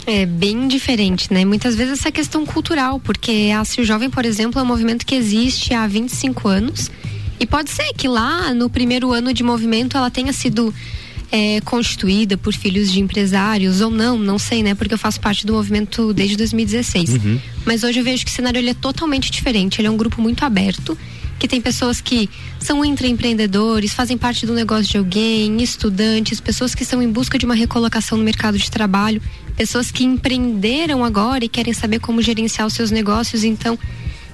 É 0.07 0.27
bem 0.27 0.69
diferente, 0.69 1.33
né? 1.33 1.45
Muitas 1.45 1.75
vezes 1.75 2.01
essa 2.01 2.13
questão 2.13 2.45
cultural, 2.45 3.01
porque 3.01 3.51
a 3.57 3.65
Cio 3.65 3.85
Jovem, 3.85 4.11
por 4.11 4.25
exemplo, 4.25 4.61
é 4.61 4.63
um 4.63 4.67
movimento 4.67 5.07
que 5.07 5.15
existe 5.15 5.73
há 5.73 5.87
25 5.87 6.47
anos. 6.49 6.91
E 7.41 7.47
pode 7.47 7.71
ser 7.71 7.93
que 7.95 8.07
lá 8.07 8.53
no 8.55 8.69
primeiro 8.71 9.13
ano 9.13 9.33
de 9.33 9.43
movimento 9.43 9.97
ela 9.97 10.11
tenha 10.11 10.33
sido 10.33 10.73
é, 11.33 11.61
constituída 11.63 12.37
por 12.37 12.53
filhos 12.53 12.93
de 12.93 13.01
empresários 13.01 13.81
ou 13.81 13.91
não, 13.91 14.19
não 14.19 14.39
sei, 14.39 14.63
né? 14.63 14.75
Porque 14.75 14.95
eu 14.95 14.99
faço 14.99 15.21
parte 15.21 15.47
do 15.47 15.55
movimento 15.55 16.13
desde 16.13 16.37
2016. 16.37 17.11
Mas 17.65 17.83
hoje 17.83 17.99
eu 17.99 18.05
vejo 18.05 18.25
que 18.25 18.31
o 18.31 18.35
cenário 18.35 18.59
ele 18.59 18.71
é 18.71 18.75
totalmente 18.75 19.31
diferente. 19.31 19.81
Ele 19.81 19.89
é 19.89 19.91
um 19.91 19.97
grupo 19.97 20.21
muito 20.21 20.45
aberto, 20.45 20.97
que 21.45 21.49
tem 21.49 21.61
pessoas 21.61 22.01
que 22.01 22.31
são 22.59 22.83
intraempreendedores, 22.83 23.93
fazem 23.93 24.17
parte 24.17 24.47
do 24.47 24.55
negócio 24.55 24.91
de 24.91 24.97
alguém, 24.97 25.63
estudantes, 25.63 26.41
pessoas 26.41 26.75
que 26.75 26.85
estão 26.85 27.03
em 27.03 27.09
busca 27.13 27.39
de 27.39 27.45
uma 27.45 27.55
recolocação 27.55 28.17
no 28.17 28.25
mercado 28.25 28.57
de 28.57 28.71
trabalho, 28.71 29.21
pessoas 29.55 29.91
que 29.91 30.05
empreenderam 30.05 31.05
agora 31.05 31.45
e 31.45 31.49
querem 31.49 31.75
saber 31.75 31.99
como 31.99 32.23
gerenciar 32.23 32.67
os 32.67 32.73
seus 32.73 32.91
negócios. 32.91 33.45
Então, 33.45 33.79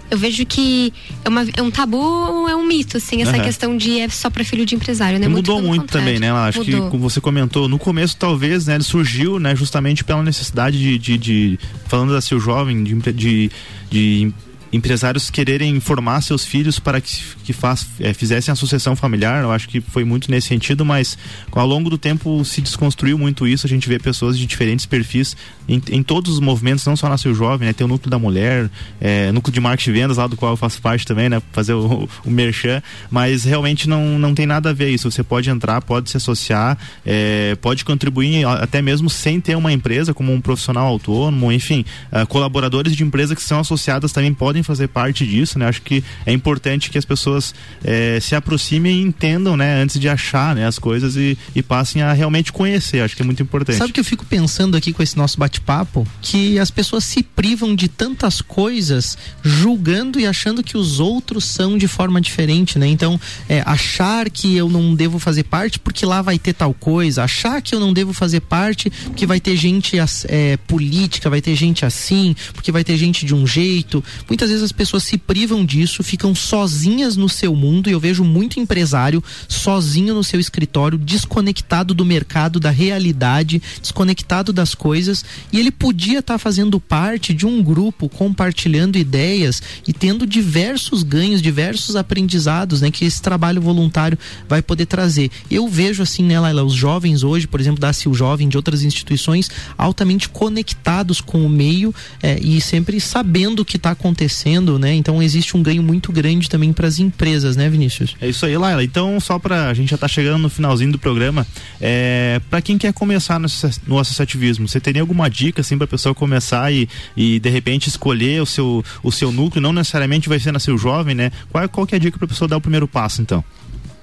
eu 0.09 0.17
vejo 0.17 0.47
que 0.47 0.93
é, 1.25 1.29
uma, 1.29 1.45
é 1.57 1.61
um 1.61 1.71
tabu, 1.71 2.49
é 2.49 2.55
um 2.55 2.65
mito, 2.65 2.97
assim, 2.99 3.23
essa 3.23 3.33
Aham. 3.33 3.43
questão 3.45 3.77
de 3.77 3.99
é 3.99 4.09
só 4.09 4.31
para 4.31 4.45
filho 4.45 4.65
de 4.65 4.77
empresário, 4.77 5.19
né? 5.19 5.27
Mudou 5.27 5.61
muito 5.61 5.81
contrário. 5.83 6.07
também, 6.07 6.21
né? 6.21 6.29
Ela 6.29 6.47
acho 6.47 6.61
que 6.63 6.71
Mudou. 6.77 6.91
como 6.91 7.11
você 7.11 7.21
comentou, 7.21 7.69
no 7.69 7.79
começo 7.79 8.17
talvez, 8.17 8.67
né, 8.69 8.77
ele 8.77 8.85
surgiu, 8.85 9.41
né, 9.41 9.57
justamente 9.57 10.05
pela 10.05 10.23
necessidade 10.23 10.79
de, 10.79 10.97
de, 10.97 11.19
de- 11.19 11.59
falando 11.89 12.13
da 12.13 12.21
seu 12.21 12.39
jovem, 12.39 12.85
de, 12.85 12.95
de, 13.13 13.51
de 13.91 14.33
empresários 14.73 15.31
quererem 15.31 15.75
informar 15.75 16.21
seus 16.23 16.45
filhos 16.45 16.79
para 16.79 17.01
que, 17.01 17.23
que 17.45 17.53
faz, 17.53 17.87
eh, 17.99 18.13
fizessem 18.15 18.53
a 18.53 18.55
sucessão 18.55 18.95
familiar. 18.95 19.43
Eu 19.43 19.51
acho 19.51 19.69
que 19.69 19.81
foi 19.81 20.05
muito 20.05 20.31
nesse 20.31 20.49
sentido, 20.49 20.85
mas 20.85 21.19
ao 21.51 21.67
longo 21.67 21.91
do 21.91 21.99
tempo 21.99 22.45
se 22.45 22.61
desconstruiu 22.61 23.19
muito 23.19 23.47
isso. 23.47 23.67
A 23.67 23.69
gente 23.69 23.89
vê 23.89 23.99
pessoas 23.99 24.39
de 24.39 24.47
diferentes 24.47 24.87
perfis 24.87 25.37
em, 25.69 25.83
em 25.91 26.03
todos 26.03 26.35
os 26.35 26.41
movimentos, 26.41 26.85
não 26.87 26.97
só 26.97 27.09
na 27.09 27.19
seu 27.19 27.35
jovem, 27.35 27.67
né? 27.67 27.73
Tem 27.73 27.85
o 27.85 27.89
núcleo 27.89 28.11
da 28.11 28.19
mulher, 28.19 28.71
eh, 29.01 29.33
núcleo 29.33 29.53
de 29.53 29.61
marketing 29.61 29.91
e 29.91 29.93
vendas 29.93 30.17
lá 30.17 30.27
do 30.27 30.37
qual 30.37 30.53
eu 30.53 30.57
faço 30.57 30.81
parte 30.81 31.07
também, 31.07 31.29
né? 31.29 31.43
Fazer 31.53 31.75
o, 31.75 32.09
o 32.25 32.31
merchan, 32.31 32.83
mas 33.11 33.45
realmente 33.45 33.89
não, 33.89 34.19
não 34.19 34.35
tem 34.35 34.47
nada 34.47 34.71
a 34.71 34.73
ver 34.73 34.91
isso. 34.91 35.11
Você 35.11 35.23
pode 35.23 35.51
entrar, 35.51 35.81
pode 35.83 36.11
se 36.11 36.17
associar, 36.17 36.79
eh, 37.05 37.57
pode 37.61 37.85
contribuir 37.85 38.47
até 38.47 38.81
mesmo 38.81 39.11
sem 39.11 39.41
ter 39.41 39.57
uma 39.57 39.73
empresa, 39.73 40.15
como 40.15 40.33
um 40.33 40.41
profissional 40.41 40.87
autônomo, 40.87 41.53
enfim, 41.53 41.85
ah, 42.13 42.25
colaboradores 42.27 42.95
de 42.95 43.03
empresa 43.03 43.35
que 43.35 43.43
são 43.43 43.61
associadas 43.61 44.13
também 44.13 44.33
podem 44.33 44.60
fazer 44.63 44.89
parte 44.89 45.27
disso, 45.27 45.59
né? 45.59 45.67
Acho 45.67 45.83
que 45.83 46.03
é 46.27 46.33
importante 46.33 46.91
que 46.91 46.99
as 46.99 47.05
pessoas 47.05 47.55
eh, 47.85 48.19
se 48.21 48.35
aproximem 48.35 48.99
e 48.99 49.03
entendam, 49.03 49.57
né? 49.57 49.83
Antes 49.83 49.99
de 49.99 50.09
achar 50.09 50.55
né, 50.55 50.67
as 50.67 50.79
coisas 50.79 51.17
e, 51.17 51.37
e 51.55 51.63
passem 51.63 52.03
a 52.03 52.13
realmente 52.13 52.53
conhecer. 52.53 53.01
Acho 53.01 53.17
que 53.17 53.23
é 53.23 53.25
muito 53.25 53.43
importante. 53.43 53.79
Sabe 53.79 53.93
que 53.93 54.01
eu 54.01 54.05
fico 54.05 54.25
pensando 54.25 54.77
aqui 54.77 54.93
com 54.93 55.03
esse 55.03 55.17
nosso 55.17 55.39
bate-papo? 55.39 56.07
Que 56.21 56.59
as 56.59 56.71
pessoas 56.71 57.05
se 57.05 57.23
privam 57.23 57.75
de 57.75 57.89
tantas 57.89 58.41
coisas, 58.41 59.17
julgando 59.43 60.19
e 60.19 60.27
achando 60.27 60.63
que 60.63 60.77
os 60.77 61.01
outros 61.01 61.45
são 61.45 61.79
de 61.79 61.89
forma 61.89 62.21
diferente, 62.21 62.79
né? 62.79 62.87
Então, 62.87 63.21
é, 63.49 63.63
achar 63.67 64.29
que 64.31 64.57
eu 64.57 64.69
não 64.69 64.95
devo 64.95 65.19
fazer 65.19 65.45
parte 65.45 65.79
porque 65.79 66.05
lá 66.05 66.23
vai 66.23 66.39
ter 66.39 66.53
tal 66.53 66.75
coisa, 66.75 67.25
achar 67.25 67.61
que 67.63 67.75
eu 67.75 67.81
não 67.81 67.93
devo 67.93 68.13
fazer 68.13 68.41
parte 68.41 68.91
porque 69.05 69.27
vai 69.27 69.41
ter 69.41 69.57
gente 69.57 69.97
é, 70.29 70.57
política, 70.67 71.31
vai 71.31 71.41
ter 71.41 71.55
gente 71.55 71.85
assim, 71.85 72.35
porque 72.53 72.73
vai 72.73 72.85
ter 72.85 72.97
gente 72.97 73.25
de 73.25 73.35
um 73.35 73.47
jeito. 73.47 74.03
Muitas 74.29 74.50
vezes 74.51 74.65
as 74.65 74.73
pessoas 74.73 75.03
se 75.05 75.17
privam 75.17 75.65
disso, 75.65 76.03
ficam 76.03 76.35
sozinhas 76.35 77.17
no 77.17 77.29
seu 77.29 77.55
mundo 77.57 77.89
e 77.89 77.93
eu 77.93 78.01
vejo 78.01 78.23
muito 78.25 78.61
empresário 78.61 79.23
sozinho 79.49 80.15
no 80.15 80.23
seu 80.23 80.39
escritório, 80.39 80.99
desconectado 80.99 81.95
do 81.95 82.05
mercado, 82.05 82.61
da 82.61 82.71
realidade, 82.71 83.63
desconectado 83.81 84.53
das 84.53 84.75
coisas 84.75 85.25
e 85.53 85.59
ele 85.59 85.71
podia 85.71 86.19
estar 86.19 86.39
fazendo 86.39 86.81
parte 86.81 87.33
de 87.33 87.47
um 87.47 87.63
grupo 87.63 88.09
compartilhando 88.09 88.99
ideias 88.99 89.63
e 89.87 89.93
tendo 89.93 90.27
diversos 90.27 91.03
ganhos, 91.03 91.41
diversos 91.41 91.97
aprendizados, 91.97 92.81
né, 92.81 92.91
que 92.91 93.05
esse 93.05 93.23
trabalho 93.23 93.63
voluntário 93.63 94.19
vai 94.49 94.61
poder 94.61 94.87
trazer. 94.87 95.31
Eu 95.51 95.69
vejo 95.69 96.03
assim, 96.03 96.25
né, 96.25 96.39
Laila, 96.39 96.65
os 96.65 96.75
jovens 96.75 97.23
hoje, 97.23 97.47
por 97.47 97.61
exemplo, 97.61 97.81
da 97.81 97.93
Sil 97.95 98.13
Jovem, 98.13 98.49
de 98.49 98.57
outras 98.57 98.83
instituições, 98.83 99.51
altamente 99.79 100.29
conectados 100.29 101.21
com 101.21 101.45
o 101.45 101.49
meio 101.49 101.95
eh, 102.23 102.39
e 102.43 102.61
sempre 102.61 103.01
sabendo 103.01 103.61
o 103.61 103.65
que 103.65 103.77
está 103.77 103.93
acontecendo, 103.93 104.40
né? 104.79 104.95
Então 104.95 105.23
existe 105.23 105.57
um 105.57 105.63
ganho 105.63 105.83
muito 105.83 106.13
grande 106.13 106.49
também 106.49 106.73
para 106.73 106.87
as 106.87 106.99
empresas, 106.99 107.57
né, 107.57 107.69
Vinícius? 107.69 108.17
É 108.21 108.29
isso 108.29 108.47
aí, 108.47 108.57
Laila. 108.57 108.83
Então, 108.83 109.19
só 109.21 109.39
pra. 109.39 109.69
A 109.69 109.75
gente 109.75 109.91
já 109.91 109.99
tá 109.99 110.09
chegando 110.09 110.39
no 110.39 110.49
finalzinho 110.49 110.93
do 110.93 110.99
programa. 110.99 111.47
É, 111.81 112.41
para 112.49 112.61
quem 112.61 112.79
quer 112.79 112.93
começar 112.93 113.39
no, 113.39 113.49
no 113.87 113.99
associativismo, 113.99 114.69
você 114.69 114.81
teria 114.81 115.03
alguma 115.03 115.29
dica, 115.29 115.61
assim, 115.61 115.77
pra 115.77 115.87
pessoa 115.87 116.15
começar 116.15 116.73
e, 116.73 116.89
e 117.17 117.39
de 117.39 117.51
repente 117.51 117.89
escolher 117.89 118.43
o 118.43 118.47
seu, 118.47 118.85
o 119.03 119.13
seu 119.13 119.31
núcleo? 119.33 119.63
Não 119.63 119.73
necessariamente 119.73 120.29
vai 120.29 120.39
ser 120.39 120.53
na 120.53 120.59
seu 120.59 120.77
jovem, 120.79 121.15
né? 121.15 121.31
Qual, 121.51 121.69
qual 121.69 121.87
que 121.87 121.95
é 121.95 121.99
a 121.99 122.01
dica 122.01 122.19
pra 122.19 122.29
pessoa 122.29 122.49
dar 122.49 122.57
o 122.57 122.61
primeiro 122.61 122.89
passo, 122.89 123.23
então? 123.23 123.45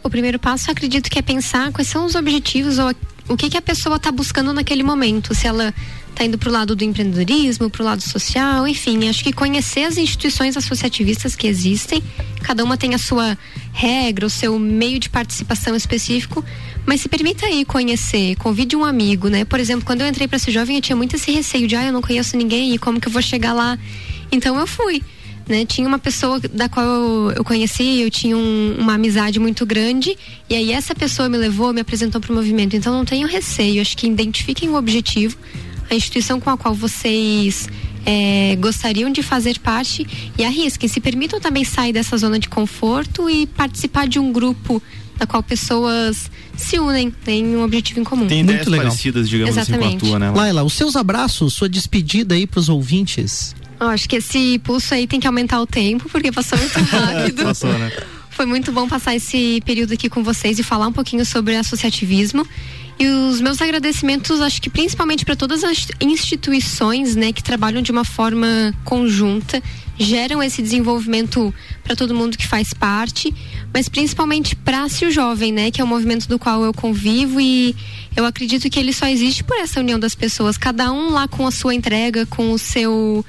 O 0.04 0.10
primeiro 0.10 0.40
passo, 0.40 0.70
eu 0.70 0.72
acredito 0.72 1.10
que 1.10 1.20
é 1.20 1.22
pensar 1.22 1.72
quais 1.72 1.88
são 1.88 2.06
os 2.06 2.16
objetivos 2.16 2.78
ou 2.78 2.94
o 3.28 3.36
que, 3.36 3.50
que 3.50 3.58
a 3.58 3.62
pessoa 3.62 3.98
está 3.98 4.12
buscando 4.12 4.54
naquele 4.54 4.84
momento. 4.84 5.34
Se 5.34 5.48
ela 5.48 5.74
está 6.18 6.26
indo 6.26 6.38
para 6.40 6.50
o 6.50 6.52
lado 6.52 6.76
do 6.76 6.84
empreendedorismo, 6.84 7.70
para 7.70 7.84
o 7.84 7.86
lado 7.86 8.02
social, 8.02 8.68
enfim. 8.68 9.08
Acho 9.08 9.24
que 9.24 9.32
conhecer 9.32 9.84
as 9.84 9.98
instituições 9.98 10.58
associativistas 10.58 11.36
que 11.36 11.46
existem, 11.46 12.02
cada 12.42 12.64
uma 12.64 12.76
tem 12.76 12.96
a 12.96 12.98
sua 12.98 13.38
regra, 13.72 14.26
o 14.26 14.30
seu 14.30 14.58
meio 14.58 15.00
de 15.00 15.12
participação 15.12 15.76
específico, 15.76 16.44
mas 16.88 17.02
se 17.02 17.08
permita 17.08 17.46
aí 17.46 17.64
conhecer, 17.64 18.36
convide 18.38 18.76
um 18.76 18.84
amigo, 18.84 19.28
né? 19.28 19.46
Por 19.46 19.60
exemplo, 19.60 19.86
quando 19.86 20.02
eu 20.02 20.08
entrei 20.08 20.28
para 20.28 20.40
ser 20.40 20.52
jovem, 20.52 20.78
eu 20.78 20.82
tinha 20.82 20.96
muito 20.96 21.16
esse 21.16 21.32
receio 21.32 21.68
de, 21.68 21.76
ah, 21.76 21.86
eu 21.86 21.94
não 21.94 22.02
conheço 22.02 22.36
ninguém 22.36 22.74
e 22.74 22.80
como 22.80 23.00
que 23.00 23.08
eu 23.08 23.12
vou 23.12 23.22
chegar 23.22 23.54
lá? 23.54 23.78
Então 24.32 24.58
eu 24.58 24.66
fui 24.66 25.04
né? 25.48 25.66
Tinha 25.66 25.88
uma 25.88 25.98
pessoa 25.98 26.42
da 26.42 26.68
qual 26.68 26.86
eu, 26.86 27.32
eu 27.38 27.44
conheci, 27.44 28.02
eu 28.02 28.12
tinha 28.12 28.36
um- 28.36 28.76
uma 28.78 28.96
amizade 28.96 29.40
muito 29.40 29.66
grande, 29.66 30.18
e 30.50 30.54
aí 30.56 30.74
essa 30.74 30.94
pessoa 30.94 31.30
me 31.30 31.38
levou, 31.38 31.72
me 31.72 31.80
apresentou 31.80 32.20
para 32.20 32.34
o 32.34 32.36
movimento. 32.36 32.76
Então 32.76 32.94
não 32.94 33.06
tenham 33.06 33.30
receio, 33.30 33.82
acho 33.82 33.96
que 33.96 34.06
identifiquem 34.08 34.68
o 34.68 34.76
objetivo, 34.76 35.38
a 35.90 35.96
instituição 35.96 36.40
com 36.40 36.50
a 36.50 36.58
qual 36.58 36.74
vocês 36.74 37.68
é, 38.06 38.56
gostariam 38.60 39.12
de 39.12 39.22
fazer 39.22 39.60
parte 39.60 40.08
e 40.38 40.44
arrisquem, 40.44 40.88
se 40.88 41.00
permitam 41.02 41.40
também 41.40 41.64
sair 41.64 41.94
dessa 41.94 42.18
zona 42.18 42.40
de 42.40 42.48
conforto 42.48 43.30
e 43.30 43.46
participar 43.48 44.08
de 44.08 44.20
um 44.20 44.32
grupo 44.32 44.82
da 45.18 45.26
qual 45.26 45.42
pessoas 45.42 46.30
se 46.56 46.80
unem, 46.80 47.12
têm 47.12 47.56
um 47.56 47.64
objetivo 47.64 48.00
em 48.00 48.04
comum. 48.04 48.28
Tem 48.28 48.44
Muito 48.44 48.52
ideias 48.52 48.68
legal. 48.68 48.88
parecidas, 48.88 49.28
digamos 49.28 49.58
assim, 49.58 49.72
com 49.72 49.78
a 49.78 49.82
Exatamente. 49.82 50.06
tua, 50.06 50.20
né? 50.20 50.28
Laila? 50.28 50.42
Laila, 50.42 50.64
os 50.64 50.74
seus 50.74 50.96
abraços, 50.96 51.54
sua 51.54 51.68
despedida 51.68 52.36
aí 52.36 52.46
pros 52.48 52.70
ouvintes. 52.70 53.56
Eu 53.80 53.88
acho 53.88 54.08
que 54.08 54.16
esse 54.16 54.60
pulso 54.60 54.94
aí 54.94 55.06
tem 55.06 55.20
que 55.20 55.28
aumentar 55.28 55.62
o 55.62 55.68
tempo, 55.68 56.08
porque 56.10 56.32
passou 56.32 56.58
muito 56.58 56.80
rápido. 56.86 57.44
Passou, 57.44 57.78
né? 57.78 57.92
Foi 58.30 58.46
muito 58.46 58.72
bom 58.72 58.88
passar 58.88 59.16
esse 59.16 59.62
período 59.66 59.94
aqui 59.94 60.10
com 60.10 60.24
vocês 60.24 60.60
e 60.60 60.64
falar 60.64 60.88
um 60.88 60.94
pouquinho 60.94 61.26
sobre 61.26 61.56
associativismo. 61.56 62.48
E 63.00 63.08
os 63.08 63.40
meus 63.40 63.62
agradecimentos, 63.62 64.42
acho 64.42 64.60
que 64.60 64.70
principalmente 64.70 65.24
para 65.24 65.36
todas 65.36 65.64
as 65.64 65.88
instituições, 66.02 67.16
né, 67.16 67.32
que 67.32 67.44
trabalham 67.44 67.82
de 67.82 67.92
uma 67.92 68.04
forma 68.04 68.74
conjunta, 68.84 69.62
geram 70.00 70.42
esse 70.42 70.62
desenvolvimento 70.64 71.54
para 71.84 71.96
todo 71.96 72.16
mundo 72.16 72.38
que 72.38 72.48
faz 72.48 72.74
parte, 72.74 73.34
mas 73.72 73.88
principalmente 73.88 74.56
para 74.56 74.86
o 74.86 75.12
jovem, 75.12 75.52
né, 75.52 75.70
que 75.70 75.80
é 75.80 75.84
o 75.84 75.88
movimento 75.88 76.28
do 76.28 76.40
qual 76.40 76.64
eu 76.64 76.74
convivo 76.74 77.40
e 77.40 77.76
eu 78.16 78.26
acredito 78.26 78.68
que 78.68 78.80
ele 78.80 78.94
só 78.94 79.08
existe 79.08 79.44
por 79.44 79.58
essa 79.58 79.80
união 79.80 80.00
das 80.00 80.16
pessoas, 80.16 80.58
cada 80.58 80.92
um 80.92 81.12
lá 81.12 81.28
com 81.28 81.46
a 81.46 81.52
sua 81.52 81.76
entrega, 81.76 82.26
com 82.26 82.52
o 82.52 82.58
seu 82.58 83.24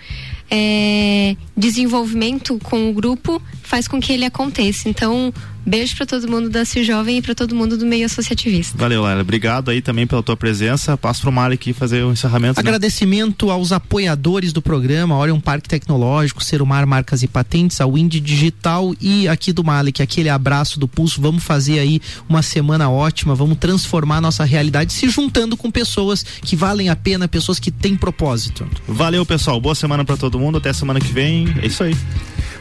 é, 0.51 1.37
desenvolvimento 1.57 2.59
com 2.63 2.89
o 2.89 2.93
grupo 2.93 3.43
faz 3.63 3.87
com 3.87 4.01
que 4.01 4.13
ele 4.13 4.25
aconteça. 4.25 4.89
Então, 4.89 5.33
Beijo 5.69 5.95
para 5.97 6.07
todo 6.07 6.27
mundo 6.27 6.49
da 6.49 6.65
Si 6.65 6.83
Jovem 6.83 7.19
e 7.19 7.23
para 7.23 7.35
todo 7.35 7.55
mundo 7.55 7.77
do 7.77 7.85
meio 7.85 8.07
associativista. 8.07 8.77
Valeu, 8.79 9.03
Laila. 9.03 9.21
Obrigado 9.21 9.71
aí 9.71 9.83
também 9.83 10.07
pela 10.07 10.23
tua 10.23 10.35
presença. 10.35 10.97
Passo 10.97 11.21
pro 11.21 11.31
Mário 11.31 11.53
aqui 11.53 11.75
fazer 11.75 12.03
o 12.05 12.11
encerramento. 12.11 12.55
Né? 12.55 12.67
Agradecimento 12.67 13.47
né? 13.47 13.53
aos 13.53 13.71
apoiadores 13.71 14.51
do 14.51 14.63
programa, 14.63 15.19
Orion 15.19 15.39
Parque 15.39 15.69
Tecnológico, 15.69 16.43
Serumar 16.43 16.87
Marcas 16.87 17.23
e 17.23 17.29
Patentes, 17.29 17.83
a 17.83 17.87
Wind 17.87 18.15
Digital 18.15 18.95
e 18.99 19.29
aqui 19.29 19.53
do 19.53 19.63
Malik, 19.63 20.01
aquele 20.01 20.31
abraço 20.31 20.81
do 20.81 20.89
pulso. 20.89 21.21
Vamos 21.21 21.45
fazer 21.45 21.81
aí 21.81 22.01
uma 22.27 22.41
semana 22.41 22.89
ótima, 22.89 23.35
vamos 23.35 23.59
transformar 23.59 24.23
nossa 24.23 24.45
realidade 24.45 24.95
se 24.95 25.07
juntando 25.11 25.55
com 25.55 25.71
pessoas 25.71 26.23
que 26.23 26.57
valem 26.57 26.89
a 26.89 26.97
pena, 26.97 27.29
pessoas 27.29 27.59
que 27.59 27.71
têm 27.71 27.95
propósito. 27.95 28.67
Valeu, 28.87 29.27
pessoal. 29.27 29.61
Boa 29.61 29.75
semana 29.75 30.03
para 30.03 30.17
todo 30.17 30.39
mundo. 30.39 30.57
Até 30.57 30.73
semana 30.73 30.99
que 30.99 31.13
vem. 31.13 31.55
É 31.63 31.67
isso 31.67 31.85
aí. 31.85 31.95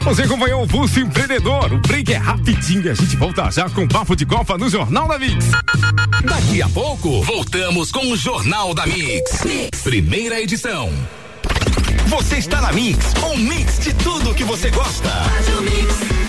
Você 0.02 0.22
acompanhou 0.22 0.62
o 0.62 0.66
Pulso 0.66 1.00
Empreendedor. 1.00 1.72
O 1.72 1.78
break 1.80 2.12
é 2.12 2.16
rapidinho 2.16 2.90
a 2.90 2.94
gente 3.02 3.16
volta 3.16 3.50
já 3.50 3.70
com 3.70 3.84
o 3.84 3.88
Papo 3.88 4.16
de 4.16 4.26
Copa 4.26 4.58
no 4.58 4.68
Jornal 4.68 5.06
da 5.06 5.18
Mix. 5.18 5.46
Daqui 6.24 6.60
a 6.60 6.68
pouco, 6.68 7.22
voltamos 7.22 7.92
com 7.92 8.10
o 8.10 8.16
Jornal 8.16 8.74
da 8.74 8.86
Mix. 8.86 9.44
Mix. 9.44 9.82
Primeira 9.82 10.40
edição. 10.40 10.92
Você 12.06 12.38
está 12.38 12.60
na 12.60 12.72
Mix, 12.72 13.14
um 13.32 13.36
mix 13.36 13.78
de 13.78 13.94
tudo 13.94 14.34
que 14.34 14.42
você 14.42 14.70
gosta. 14.70 15.08
Faz 15.08 15.48
o 15.48 15.62
mix. 15.62 16.27